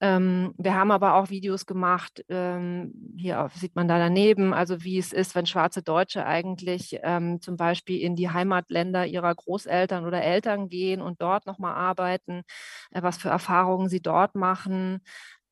Ähm, 0.00 0.52
wir 0.58 0.74
haben 0.74 0.90
aber 0.90 1.14
auch 1.14 1.30
Videos 1.30 1.64
gemacht, 1.64 2.22
ähm, 2.28 2.92
hier 3.16 3.48
sieht 3.54 3.74
man 3.76 3.88
da 3.88 3.98
daneben, 3.98 4.52
also 4.52 4.84
wie 4.84 4.98
es 4.98 5.14
ist, 5.14 5.34
wenn 5.34 5.46
schwarze 5.46 5.82
Deutsche 5.82 6.26
eigentlich 6.26 6.98
ähm, 7.02 7.40
zum 7.40 7.56
Beispiel 7.56 8.02
in 8.02 8.14
die 8.14 8.28
Heimatländer 8.28 9.06
ihrer 9.06 9.34
Großeltern 9.34 10.04
oder 10.04 10.22
Eltern 10.22 10.68
gehen 10.68 11.00
und 11.00 11.22
dort 11.22 11.46
nochmal 11.46 11.74
arbeiten, 11.76 12.42
äh, 12.90 13.02
was 13.02 13.16
für 13.16 13.30
Erfahrungen 13.30 13.88
sie 13.88 14.02
dort 14.02 14.34
machen. 14.34 15.00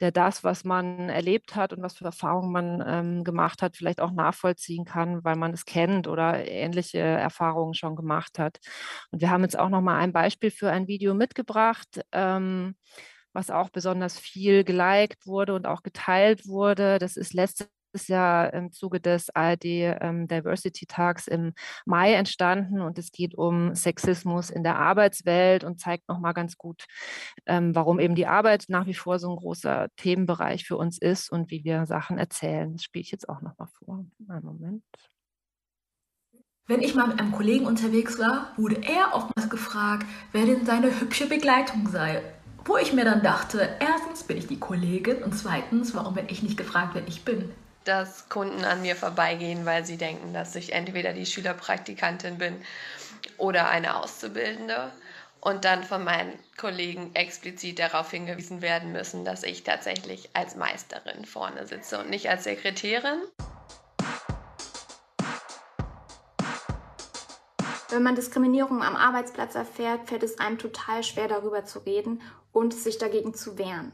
der 0.00 0.12
das, 0.12 0.44
was 0.44 0.64
man 0.64 1.08
erlebt 1.08 1.56
hat 1.56 1.72
und 1.72 1.82
was 1.82 1.96
für 1.96 2.04
Erfahrungen 2.04 2.52
man 2.52 2.84
ähm, 2.86 3.24
gemacht 3.24 3.62
hat, 3.62 3.76
vielleicht 3.76 4.00
auch 4.00 4.12
nachvollziehen 4.12 4.84
kann, 4.84 5.24
weil 5.24 5.36
man 5.36 5.52
es 5.52 5.64
kennt 5.64 6.06
oder 6.08 6.46
ähnliche 6.46 7.00
Erfahrungen 7.00 7.74
schon 7.74 7.96
gemacht 7.96 8.38
hat? 8.38 8.58
Und 9.10 9.20
wir 9.20 9.30
haben 9.30 9.42
jetzt 9.42 9.58
auch 9.58 9.68
noch 9.68 9.80
mal 9.82 9.98
ein 9.98 10.12
Beispiel 10.12 10.50
für 10.50 10.70
ein 10.70 10.86
Video 10.88 11.14
mitgebracht. 11.14 12.00
Ähm, 12.12 12.76
was 13.34 13.50
auch 13.50 13.70
besonders 13.70 14.18
viel 14.18 14.62
geliked 14.62 15.26
wurde 15.26 15.54
und 15.54 15.66
auch 15.66 15.82
geteilt 15.82 16.46
wurde. 16.46 17.00
Das 17.00 17.16
ist 17.16 17.34
letzte 17.34 17.66
ist 17.94 18.08
ja 18.08 18.46
im 18.46 18.72
Zuge 18.72 19.00
des 19.00 19.34
ARD 19.34 19.64
ähm, 19.64 20.28
Diversity 20.28 20.86
Tags 20.86 21.28
im 21.28 21.54
Mai 21.86 22.14
entstanden 22.14 22.80
und 22.80 22.98
es 22.98 23.12
geht 23.12 23.34
um 23.34 23.74
Sexismus 23.74 24.50
in 24.50 24.62
der 24.62 24.78
Arbeitswelt 24.78 25.64
und 25.64 25.80
zeigt 25.80 26.08
nochmal 26.08 26.34
ganz 26.34 26.58
gut, 26.58 26.84
ähm, 27.46 27.74
warum 27.74 28.00
eben 28.00 28.14
die 28.14 28.26
Arbeit 28.26 28.64
nach 28.68 28.86
wie 28.86 28.94
vor 28.94 29.18
so 29.18 29.30
ein 29.30 29.36
großer 29.36 29.88
Themenbereich 29.96 30.66
für 30.66 30.76
uns 30.76 30.98
ist 30.98 31.30
und 31.30 31.50
wie 31.50 31.64
wir 31.64 31.86
Sachen 31.86 32.18
erzählen. 32.18 32.72
Das 32.72 32.82
spiele 32.82 33.02
ich 33.02 33.10
jetzt 33.10 33.28
auch 33.28 33.40
nochmal 33.40 33.68
vor. 33.78 34.04
Einen 34.28 34.44
Moment. 34.44 34.84
Wenn 36.66 36.80
ich 36.80 36.94
mal 36.94 37.08
mit 37.08 37.20
einem 37.20 37.32
Kollegen 37.32 37.66
unterwegs 37.66 38.18
war, 38.18 38.52
wurde 38.56 38.80
er 38.82 39.14
oftmals 39.14 39.50
gefragt, 39.50 40.06
wer 40.32 40.46
denn 40.46 40.64
seine 40.64 40.98
hübsche 40.98 41.28
Begleitung 41.28 41.88
sei. 41.88 42.22
Wo 42.64 42.78
ich 42.78 42.94
mir 42.94 43.04
dann 43.04 43.22
dachte, 43.22 43.76
erstens 43.80 44.22
bin 44.22 44.38
ich 44.38 44.46
die 44.46 44.58
Kollegin 44.58 45.22
und 45.22 45.36
zweitens, 45.36 45.94
warum 45.94 46.16
werde 46.16 46.32
ich 46.32 46.42
nicht 46.42 46.56
gefragt, 46.56 46.94
wer 46.94 47.06
ich 47.06 47.22
bin? 47.22 47.50
Dass 47.84 48.28
Kunden 48.28 48.64
an 48.64 48.82
mir 48.82 48.96
vorbeigehen, 48.96 49.66
weil 49.66 49.84
sie 49.84 49.96
denken, 49.96 50.32
dass 50.32 50.54
ich 50.56 50.72
entweder 50.72 51.12
die 51.12 51.26
Schülerpraktikantin 51.26 52.38
bin 52.38 52.62
oder 53.38 53.68
eine 53.68 53.96
Auszubildende 53.96 54.90
und 55.40 55.64
dann 55.64 55.84
von 55.84 56.02
meinen 56.02 56.38
Kollegen 56.56 57.14
explizit 57.14 57.78
darauf 57.78 58.10
hingewiesen 58.10 58.62
werden 58.62 58.92
müssen, 58.92 59.24
dass 59.24 59.42
ich 59.42 59.62
tatsächlich 59.62 60.30
als 60.32 60.56
Meisterin 60.56 61.26
vorne 61.26 61.66
sitze 61.66 61.98
und 61.98 62.08
nicht 62.08 62.30
als 62.30 62.44
Sekretärin. 62.44 63.20
Wenn 67.90 68.02
man 68.02 68.14
Diskriminierung 68.14 68.82
am 68.82 68.96
Arbeitsplatz 68.96 69.54
erfährt, 69.54 70.08
fällt 70.08 70.22
es 70.22 70.38
einem 70.38 70.58
total 70.58 71.02
schwer 71.02 71.28
darüber 71.28 71.64
zu 71.64 71.80
reden 71.80 72.22
und 72.52 72.72
sich 72.72 72.98
dagegen 72.98 73.34
zu 73.34 73.58
wehren. 73.58 73.92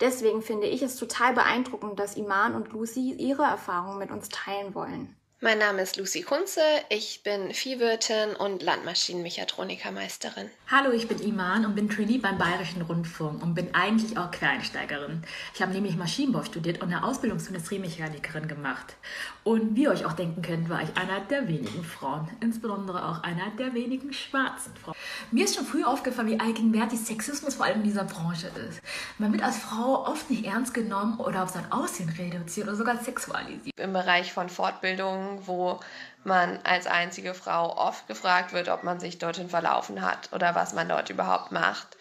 Deswegen 0.00 0.42
finde 0.42 0.66
ich 0.66 0.82
es 0.82 0.96
total 0.96 1.34
beeindruckend, 1.34 1.98
dass 1.98 2.16
Iman 2.16 2.54
und 2.54 2.72
Lucy 2.72 3.12
ihre 3.12 3.44
Erfahrungen 3.44 3.98
mit 3.98 4.10
uns 4.10 4.28
teilen 4.28 4.74
wollen. 4.74 5.16
Mein 5.44 5.58
Name 5.58 5.82
ist 5.82 5.96
Lucy 5.96 6.22
Kunze, 6.22 6.60
ich 6.88 7.24
bin 7.24 7.52
Viehwirtin 7.52 8.36
und 8.38 8.62
Landmaschinenmechatronikermeisterin. 8.62 10.48
Hallo, 10.70 10.92
ich 10.92 11.08
bin 11.08 11.18
Iman 11.18 11.66
und 11.66 11.74
bin 11.74 11.90
Trainee 11.90 12.18
beim 12.18 12.38
Bayerischen 12.38 12.82
Rundfunk 12.82 13.42
und 13.42 13.54
bin 13.54 13.74
eigentlich 13.74 14.16
auch 14.16 14.30
Quereinsteigerin. 14.30 15.24
Ich 15.52 15.60
habe 15.60 15.72
nämlich 15.72 15.96
Maschinenbau 15.96 16.44
studiert 16.44 16.80
und 16.80 16.92
eine 16.92 17.02
Ausbildung 17.02 17.40
zur 17.40 17.48
Industriemechanikerin 17.48 18.46
gemacht. 18.46 18.94
Und 19.42 19.74
wie 19.74 19.82
ihr 19.82 19.90
euch 19.90 20.04
auch 20.04 20.12
denken 20.12 20.42
könnt, 20.42 20.68
war 20.68 20.80
ich 20.80 20.96
einer 20.96 21.18
der 21.22 21.48
wenigen 21.48 21.82
Frauen, 21.82 22.28
insbesondere 22.40 23.04
auch 23.08 23.24
einer 23.24 23.50
der 23.58 23.74
wenigen 23.74 24.12
schwarzen 24.12 24.72
Frauen. 24.76 24.94
Mir 25.32 25.46
ist 25.46 25.56
schon 25.56 25.66
früh 25.66 25.82
aufgefallen, 25.82 26.28
wie 26.28 26.38
allgegenwärtig 26.38 27.00
Sexismus 27.00 27.56
vor 27.56 27.66
allem 27.66 27.78
in 27.78 27.88
dieser 27.88 28.04
Branche 28.04 28.46
ist. 28.68 28.80
Man 29.18 29.32
wird 29.32 29.42
als 29.42 29.56
Frau 29.56 30.06
oft 30.06 30.30
nicht 30.30 30.44
ernst 30.44 30.72
genommen 30.72 31.18
oder 31.18 31.42
auf 31.42 31.50
sein 31.50 31.72
Aussehen 31.72 32.10
reduziert 32.10 32.68
oder 32.68 32.76
sogar 32.76 33.02
sexualisiert. 33.02 33.76
Im 33.76 33.92
Bereich 33.92 34.32
von 34.32 34.48
Fortbildung 34.48 35.31
wo 35.46 35.80
man 36.24 36.60
als 36.64 36.86
einzige 36.86 37.34
Frau 37.34 37.76
oft 37.76 38.06
gefragt 38.06 38.52
wird, 38.52 38.68
ob 38.68 38.84
man 38.84 39.00
sich 39.00 39.18
dorthin 39.18 39.48
verlaufen 39.48 40.02
hat 40.02 40.32
oder 40.32 40.54
was 40.54 40.72
man 40.72 40.88
dort 40.88 41.10
überhaupt 41.10 41.52
macht. 41.52 41.96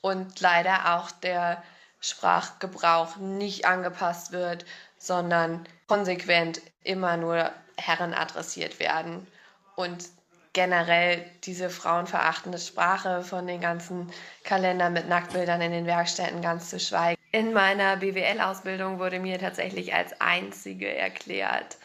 Und 0.00 0.40
leider 0.40 0.96
auch 0.96 1.10
der 1.10 1.62
Sprachgebrauch 2.00 3.16
nicht 3.16 3.66
angepasst 3.66 4.32
wird, 4.32 4.64
sondern 4.98 5.66
konsequent 5.86 6.60
immer 6.82 7.16
nur 7.16 7.50
Herren 7.76 8.14
adressiert 8.14 8.80
werden. 8.80 9.26
Und 9.76 10.04
generell 10.52 11.24
diese 11.44 11.70
frauenverachtende 11.70 12.58
Sprache 12.58 13.22
von 13.22 13.46
den 13.46 13.60
ganzen 13.60 14.12
Kalendern 14.44 14.92
mit 14.92 15.08
Nacktbildern 15.08 15.60
in 15.60 15.72
den 15.72 15.86
Werkstätten 15.86 16.42
ganz 16.42 16.68
zu 16.68 16.78
schweigen. 16.78 17.20
In 17.30 17.54
meiner 17.54 17.96
BWL-Ausbildung 17.96 18.98
wurde 18.98 19.18
mir 19.18 19.38
tatsächlich 19.38 19.94
als 19.94 20.20
einzige 20.20 20.94
erklärt, 20.94 21.78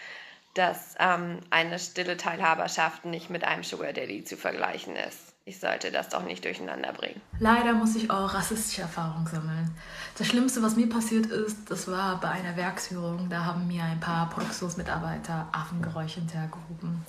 dass 0.58 0.96
ähm, 1.00 1.40
eine 1.50 1.80
stille 1.80 2.18
Teilhaberschaft 2.18 3.06
nicht 3.06 3.30
mit 3.30 3.44
einem 3.44 3.64
Sugar 3.64 3.94
Daddy 3.94 4.24
zu 4.24 4.38
vergleichen 4.38 4.96
ist. 4.96 5.34
Ich 5.46 5.62
sollte 5.62 5.92
das 5.92 6.10
doch 6.10 6.24
nicht 6.24 6.44
durcheinander 6.44 6.92
bringen. 6.92 7.22
Leider 7.40 7.72
muss 7.74 7.96
ich 7.96 8.10
auch 8.12 8.34
rassistische 8.34 8.82
Erfahrungen 8.82 9.28
sammeln. 9.28 9.74
Das 10.18 10.28
Schlimmste, 10.28 10.62
was 10.62 10.76
mir 10.76 10.90
passiert 10.90 11.28
ist, 11.28 11.72
das 11.72 11.88
war 11.88 12.20
bei 12.20 12.30
einer 12.30 12.58
Werksführung. 12.58 13.30
Da 13.30 13.46
haben 13.46 13.66
mir 13.68 13.84
ein 13.84 14.00
paar 14.00 14.30
Produktionsmitarbeiter 14.30 15.48
Affengeräusche 15.54 16.20
hintergerufen. 16.20 17.06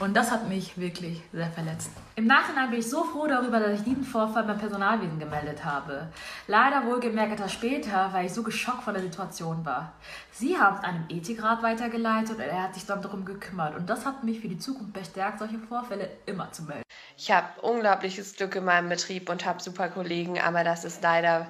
Und 0.00 0.14
das 0.14 0.30
hat 0.30 0.48
mich 0.48 0.78
wirklich 0.78 1.22
sehr 1.32 1.50
verletzt. 1.50 1.90
Im 2.16 2.26
Nachhinein 2.26 2.70
bin 2.70 2.80
ich 2.80 2.88
so 2.88 3.04
froh 3.04 3.26
darüber, 3.26 3.60
dass 3.60 3.80
ich 3.80 3.84
diesen 3.84 4.04
Vorfall 4.04 4.44
beim 4.44 4.58
Personalwesen 4.58 5.18
gemeldet 5.18 5.64
habe. 5.64 6.08
Leider 6.46 6.86
wohlgemerkt 6.86 7.32
etwas 7.32 7.52
später, 7.52 8.10
weil 8.12 8.26
ich 8.26 8.32
so 8.32 8.42
geschockt 8.42 8.82
von 8.82 8.94
der 8.94 9.02
Situation 9.02 9.64
war. 9.64 9.92
Sie 10.32 10.58
haben 10.58 10.76
es 10.76 10.84
einem 10.84 11.04
Ethikrat 11.08 11.62
weitergeleitet 11.62 12.36
und 12.36 12.40
er 12.40 12.62
hat 12.62 12.74
sich 12.74 12.86
dann 12.86 13.02
darum 13.02 13.24
gekümmert. 13.24 13.76
Und 13.76 13.88
das 13.88 14.06
hat 14.06 14.24
mich 14.24 14.40
für 14.40 14.48
die 14.48 14.58
Zukunft 14.58 14.92
bestärkt, 14.92 15.38
solche 15.38 15.58
Vorfälle 15.58 16.10
immer 16.26 16.50
zu 16.52 16.62
melden. 16.62 16.82
Ich 17.18 17.30
habe 17.30 17.60
unglaubliches 17.62 18.36
Glück 18.36 18.56
in 18.56 18.64
meinem 18.64 18.88
Betrieb 18.88 19.28
und 19.28 19.46
habe 19.46 19.62
super 19.62 19.88
Kollegen, 19.88 20.40
aber 20.40 20.64
das 20.64 20.84
ist 20.84 21.02
leider 21.02 21.46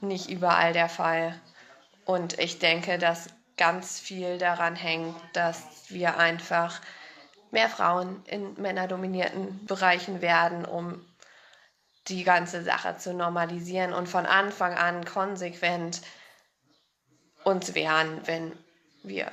nicht 0.00 0.30
überall 0.30 0.72
der 0.72 0.88
Fall. 0.88 1.34
Und 2.04 2.38
ich 2.38 2.58
denke, 2.58 2.98
dass 2.98 3.28
ganz 3.58 4.00
viel 4.00 4.38
daran 4.38 4.76
hängt, 4.76 5.14
dass 5.34 5.90
wir 5.90 6.18
einfach 6.18 6.80
mehr 7.50 7.68
Frauen 7.68 8.22
in 8.26 8.54
männerdominierten 8.60 9.66
Bereichen 9.66 10.20
werden, 10.20 10.64
um 10.64 11.04
die 12.08 12.24
ganze 12.24 12.62
Sache 12.62 12.96
zu 12.96 13.12
normalisieren 13.12 13.92
und 13.92 14.08
von 14.08 14.26
Anfang 14.26 14.74
an 14.74 15.04
konsequent 15.04 16.00
uns 17.44 17.74
wehren, 17.74 18.20
wenn 18.26 18.52
wir 19.02 19.30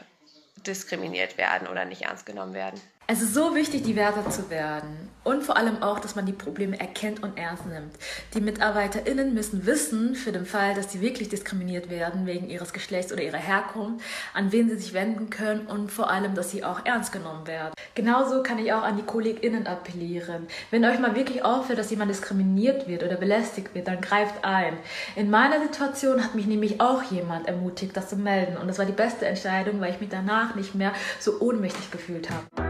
diskriminiert 0.66 1.38
werden 1.38 1.68
oder 1.68 1.86
nicht 1.86 2.04
ernst 2.04 2.26
genommen 2.26 2.54
werden. 2.54 2.80
Es 3.08 3.22
ist 3.22 3.36
so 3.36 3.54
wichtig, 3.54 3.84
diverser 3.84 4.28
zu 4.32 4.50
werden. 4.50 5.10
Und 5.24 5.44
vor 5.44 5.58
allem 5.58 5.84
auch, 5.84 6.00
dass 6.00 6.16
man 6.16 6.26
die 6.26 6.34
Probleme 6.34 6.80
erkennt 6.80 7.22
und 7.22 7.38
ernst 7.38 7.68
nimmt. 7.68 7.94
Die 8.34 8.42
MitarbeiterInnen 8.42 9.32
müssen 9.32 9.68
wissen, 9.68 10.16
für 10.16 10.32
den 10.32 10.48
Fall, 10.48 10.74
dass 10.74 10.92
sie 10.92 11.02
wirklich 11.02 11.30
diskriminiert 11.30 11.92
werden 11.92 12.26
wegen 12.26 12.50
ihres 12.50 12.74
Geschlechts 12.74 13.14
oder 13.14 13.22
ihrer 13.22 13.38
Herkunft, 13.38 14.04
an 14.34 14.52
wen 14.52 14.70
sie 14.70 14.78
sich 14.78 14.94
wenden 14.94 15.30
können 15.30 15.68
und 15.68 15.92
vor 15.92 16.10
allem, 16.10 16.34
dass 16.34 16.50
sie 16.50 16.64
auch 16.64 16.84
ernst 16.84 17.12
genommen 17.12 17.46
werden. 17.46 17.76
Genauso 17.94 18.42
kann 18.42 18.58
ich 18.58 18.74
auch 18.74 18.82
an 18.82 18.98
die 18.98 19.04
KollegInnen 19.04 19.68
appellieren. 19.68 20.48
Wenn 20.72 20.84
euch 20.84 21.00
mal 21.00 21.16
wirklich 21.16 21.46
auffällt, 21.46 21.78
dass 21.78 21.92
jemand 21.92 22.10
diskriminiert 22.10 22.88
wird 22.88 23.04
oder 23.04 23.18
belästigt 23.18 23.76
wird, 23.76 23.88
dann 23.88 24.02
greift 24.02 24.44
ein. 24.44 24.78
In 25.16 25.30
meiner 25.30 25.62
Situation 25.62 26.24
hat 26.24 26.34
mich 26.34 26.48
nämlich 26.48 26.82
auch 26.82 27.04
jemand 27.04 27.48
ermutigt, 27.48 27.96
das 27.96 28.10
zu 28.10 28.16
melden. 28.16 28.58
Und 28.58 28.68
das 28.68 28.80
war 28.80 28.86
die 28.86 28.94
beste 28.94 29.28
Entscheidung, 29.28 29.80
weil 29.80 29.94
ich 29.94 30.00
mich 30.00 30.10
danach 30.10 30.56
nicht 30.56 30.74
mehr 30.74 30.94
so 31.20 31.40
ohnmächtig 31.40 31.92
gefühlt 31.92 32.32
habe. 32.32 32.65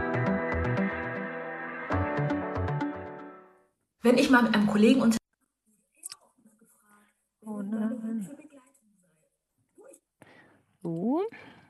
Wenn 4.06 4.18
ich 4.18 4.30
mal 4.30 4.40
mit 4.40 4.54
einem 4.54 4.68
Kollegen 4.68 5.02
unter 5.02 5.18
oh 7.44 7.60
nein. 7.60 8.30
So, 10.80 11.22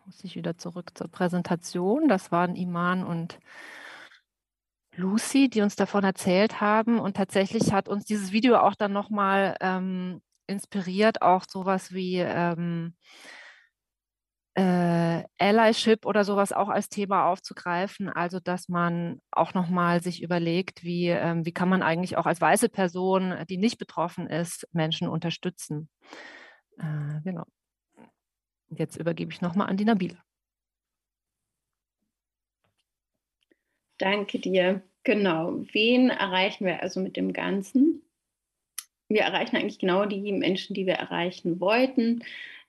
muss 0.05 0.23
ich 0.23 0.37
wieder 0.37 0.59
zurück 0.59 0.91
zur 0.93 1.09
Präsentation. 1.09 2.09
Das 2.09 2.31
waren 2.33 2.55
Iman 2.55 3.05
und 3.05 3.39
Lucy, 4.97 5.49
die 5.49 5.63
uns 5.63 5.77
davon 5.77 6.05
erzählt 6.05 6.61
haben. 6.61 6.99
Und 6.99 7.17
tatsächlich 7.17 7.73
hat 7.73 7.89
uns 7.89 8.05
dieses 8.05 8.33
Video 8.33 8.59
auch 8.59 8.75
dann 8.75 8.93
nochmal 8.93 9.57
ähm, 9.63 10.21
inspiriert, 10.47 11.23
auch 11.23 11.45
sowas 11.49 11.95
wie 11.95 12.19
ähm, 12.19 12.93
äh, 14.57 15.23
Allyship 15.39 16.07
oder 16.07 16.25
sowas 16.25 16.53
auch 16.53 16.71
als 16.71 16.89
Thema 16.89 17.27
aufzugreifen. 17.27 18.09
Also, 18.09 18.41
dass 18.41 18.69
man 18.69 19.21
auch 19.31 19.53
nochmal 19.53 20.03
sich 20.03 20.23
überlegt, 20.23 20.83
wie, 20.83 21.09
ähm, 21.09 21.45
wie 21.45 21.53
kann 21.53 21.69
man 21.69 21.83
eigentlich 21.83 22.17
auch 22.17 22.25
als 22.25 22.41
weiße 22.41 22.71
Person, 22.71 23.35
die 23.51 23.59
nicht 23.59 23.79
betroffen 23.79 24.27
ist, 24.27 24.67
Menschen 24.73 25.09
unterstützen. 25.09 25.91
Äh, 26.79 27.21
genau. 27.23 27.45
Jetzt 28.71 28.97
übergebe 28.97 29.31
ich 29.31 29.43
nochmal 29.43 29.69
an 29.69 29.77
die 29.77 29.85
Nabila. 29.85 30.19
Danke 33.99 34.39
dir. 34.39 34.83
Genau. 35.05 35.65
Wen 35.73 36.09
erreichen 36.09 36.65
wir 36.65 36.83
also 36.83 37.01
mit 37.01 37.17
dem 37.17 37.33
Ganzen? 37.33 38.03
Wir 39.09 39.23
erreichen 39.23 39.57
eigentlich 39.57 39.79
genau 39.79 40.07
die 40.07 40.33
Menschen, 40.33 40.75
die 40.75 40.87
wir 40.87 40.95
erreichen 40.95 41.61
wollten. 41.61 42.25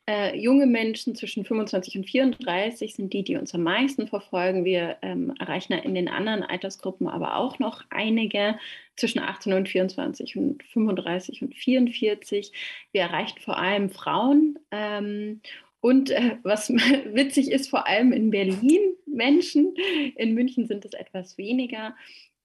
Äh, 0.09 0.37
junge 0.37 0.67
Menschen 0.67 1.15
zwischen 1.15 1.43
25 1.43 1.97
und 1.97 2.05
34 2.05 2.95
sind 2.95 3.11
die, 3.11 3.25
die 3.25 3.35
uns 3.35 3.53
am 3.53 3.63
meisten 3.63 4.07
verfolgen. 4.07 4.63
Wir 4.63 4.95
ähm, 5.01 5.33
erreichen 5.37 5.73
in 5.73 5.95
den 5.95 6.07
anderen 6.07 6.43
Altersgruppen 6.43 7.09
aber 7.09 7.35
auch 7.35 7.59
noch 7.59 7.83
einige 7.89 8.57
zwischen 8.95 9.19
18 9.19 9.51
und 9.51 9.67
24 9.67 10.37
und 10.37 10.63
35 10.63 11.41
und 11.41 11.55
44. 11.55 12.53
Wir 12.93 13.01
erreichen 13.01 13.37
vor 13.39 13.57
allem 13.57 13.89
Frauen 13.89 14.57
ähm, 14.71 15.41
und 15.81 16.09
äh, 16.11 16.37
was 16.41 16.69
witzig 16.69 17.51
ist, 17.51 17.69
vor 17.69 17.85
allem 17.85 18.13
in 18.13 18.29
Berlin 18.29 18.95
Menschen. 19.05 19.75
In 20.15 20.33
München 20.33 20.67
sind 20.67 20.85
es 20.85 20.93
etwas 20.93 21.37
weniger. 21.37 21.95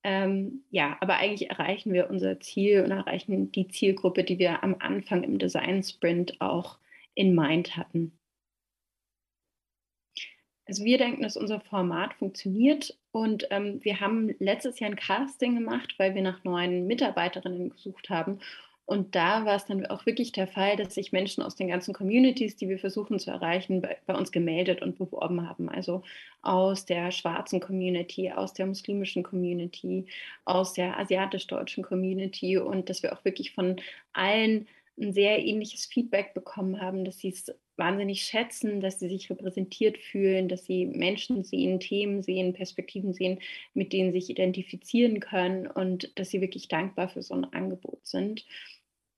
Ähm, 0.03 0.65
ja, 0.71 0.97
aber 1.01 1.19
eigentlich 1.19 1.49
erreichen 1.49 1.93
wir 1.93 2.11
unser 2.11 2.41
Ziel 2.41 2.83
und 2.83 2.91
erreichen 2.91 3.53
die 3.53 3.69
Zielgruppe, 3.69 4.25
die 4.25 4.41
wir 4.41 4.65
am 4.65 4.75
Anfang 4.81 5.23
im 5.23 5.39
Design 5.39 5.85
Sprint 5.85 6.41
auch 6.41 6.79
in 7.15 7.35
Mind 7.35 7.77
hatten. 7.77 8.19
Also 10.67 10.85
wir 10.85 10.97
denken, 10.97 11.23
dass 11.23 11.37
unser 11.37 11.61
Format 11.61 12.15
funktioniert 12.15 12.97
und 13.11 13.47
ähm, 13.51 13.81
wir 13.83 14.01
haben 14.01 14.35
letztes 14.39 14.79
Jahr 14.79 14.91
ein 14.91 14.97
Casting 14.97 15.57
gemacht, 15.57 15.95
weil 15.99 16.15
wir 16.15 16.23
nach 16.23 16.45
neuen 16.45 16.87
Mitarbeiterinnen 16.87 17.71
gesucht 17.71 18.09
haben 18.11 18.39
und 18.85 19.15
da 19.15 19.45
war 19.45 19.57
es 19.57 19.65
dann 19.65 19.87
auch 19.87 20.07
wirklich 20.07 20.33
der 20.33 20.49
Fall, 20.49 20.77
dass 20.77 20.95
sich 20.95 21.13
Menschen 21.13 21.43
aus 21.43 21.55
den 21.55 21.69
ganzen 21.69 21.95
Communities, 21.95 22.57
die 22.57 22.69
wir 22.69 22.79
versuchen 22.79 23.19
zu 23.19 23.31
erreichen, 23.31 23.81
bei, 23.81 23.97
bei, 24.07 24.15
uns 24.15 24.33
gemeldet 24.33 24.83
und 24.83 24.99
beworben 24.99 25.49
haben. 25.49 25.69
Also 25.69 26.03
aus 26.43 26.85
der 26.85 27.13
schwarzen 27.13 27.61
Community, 27.61 28.33
aus 28.33 28.53
der 28.53 28.67
muslimischen 28.67 29.23
Community, 29.23 30.07
aus 30.45 30.73
der 30.73 30.99
asiatisch-deutschen 30.99 31.85
Community 31.85 32.59
und 32.59 32.91
dass 32.91 33.03
wir 33.03 33.13
auch 33.13 33.25
wirklich 33.25 33.53
von 33.53 33.77
allen 34.13 34.67
ein 35.01 35.13
sehr 35.13 35.45
ähnliches 35.45 35.87
Feedback 35.87 36.35
bekommen 36.35 36.81
haben, 36.81 37.05
dass 37.05 37.19
sie 37.19 37.31
es 37.31 37.53
wahnsinnig 37.77 38.23
schätzen, 38.23 38.81
dass 38.81 39.01
sie 39.01 39.09
sich 39.09 39.31
repräsentiert 39.31 39.99
fühlen, 39.99 40.49
dass 40.49 40.65
sie 40.65 40.87
Menschen 40.87 41.43
sehen, 41.45 41.81
Themen 41.81 42.23
sehen, 42.23 42.53
Perspektiven 42.53 43.15
sehen, 43.15 43.41
mit 43.75 43.93
denen 43.93 44.13
sie 44.13 44.21
sich 44.21 44.31
identifizieren 44.31 45.21
können 45.21 45.67
und 45.67 46.13
dass 46.19 46.31
sie 46.31 46.41
wirklich 46.41 46.69
dankbar 46.69 47.09
für 47.09 47.23
so 47.23 47.35
ein 47.35 47.45
Angebot 47.53 48.07
sind. 48.07 48.45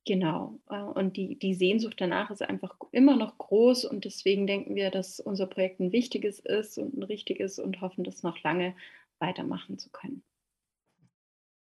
Genau. 0.06 0.60
Äh, 0.70 0.82
und 0.82 1.16
die, 1.16 1.38
die 1.38 1.54
Sehnsucht 1.54 2.00
danach 2.00 2.30
ist 2.30 2.42
einfach 2.42 2.76
immer 2.92 3.16
noch 3.16 3.38
groß 3.38 3.84
und 3.86 4.04
deswegen 4.04 4.46
denken 4.46 4.74
wir, 4.74 4.90
dass 4.90 5.18
unser 5.18 5.46
Projekt 5.46 5.80
ein 5.80 5.92
wichtiges 5.92 6.38
ist 6.38 6.78
und 6.78 6.96
ein 6.96 7.02
richtiges 7.02 7.58
und 7.58 7.80
hoffen, 7.80 8.04
das 8.04 8.22
noch 8.22 8.42
lange 8.42 8.74
weitermachen 9.18 9.78
zu 9.78 9.90
können. 9.90 10.22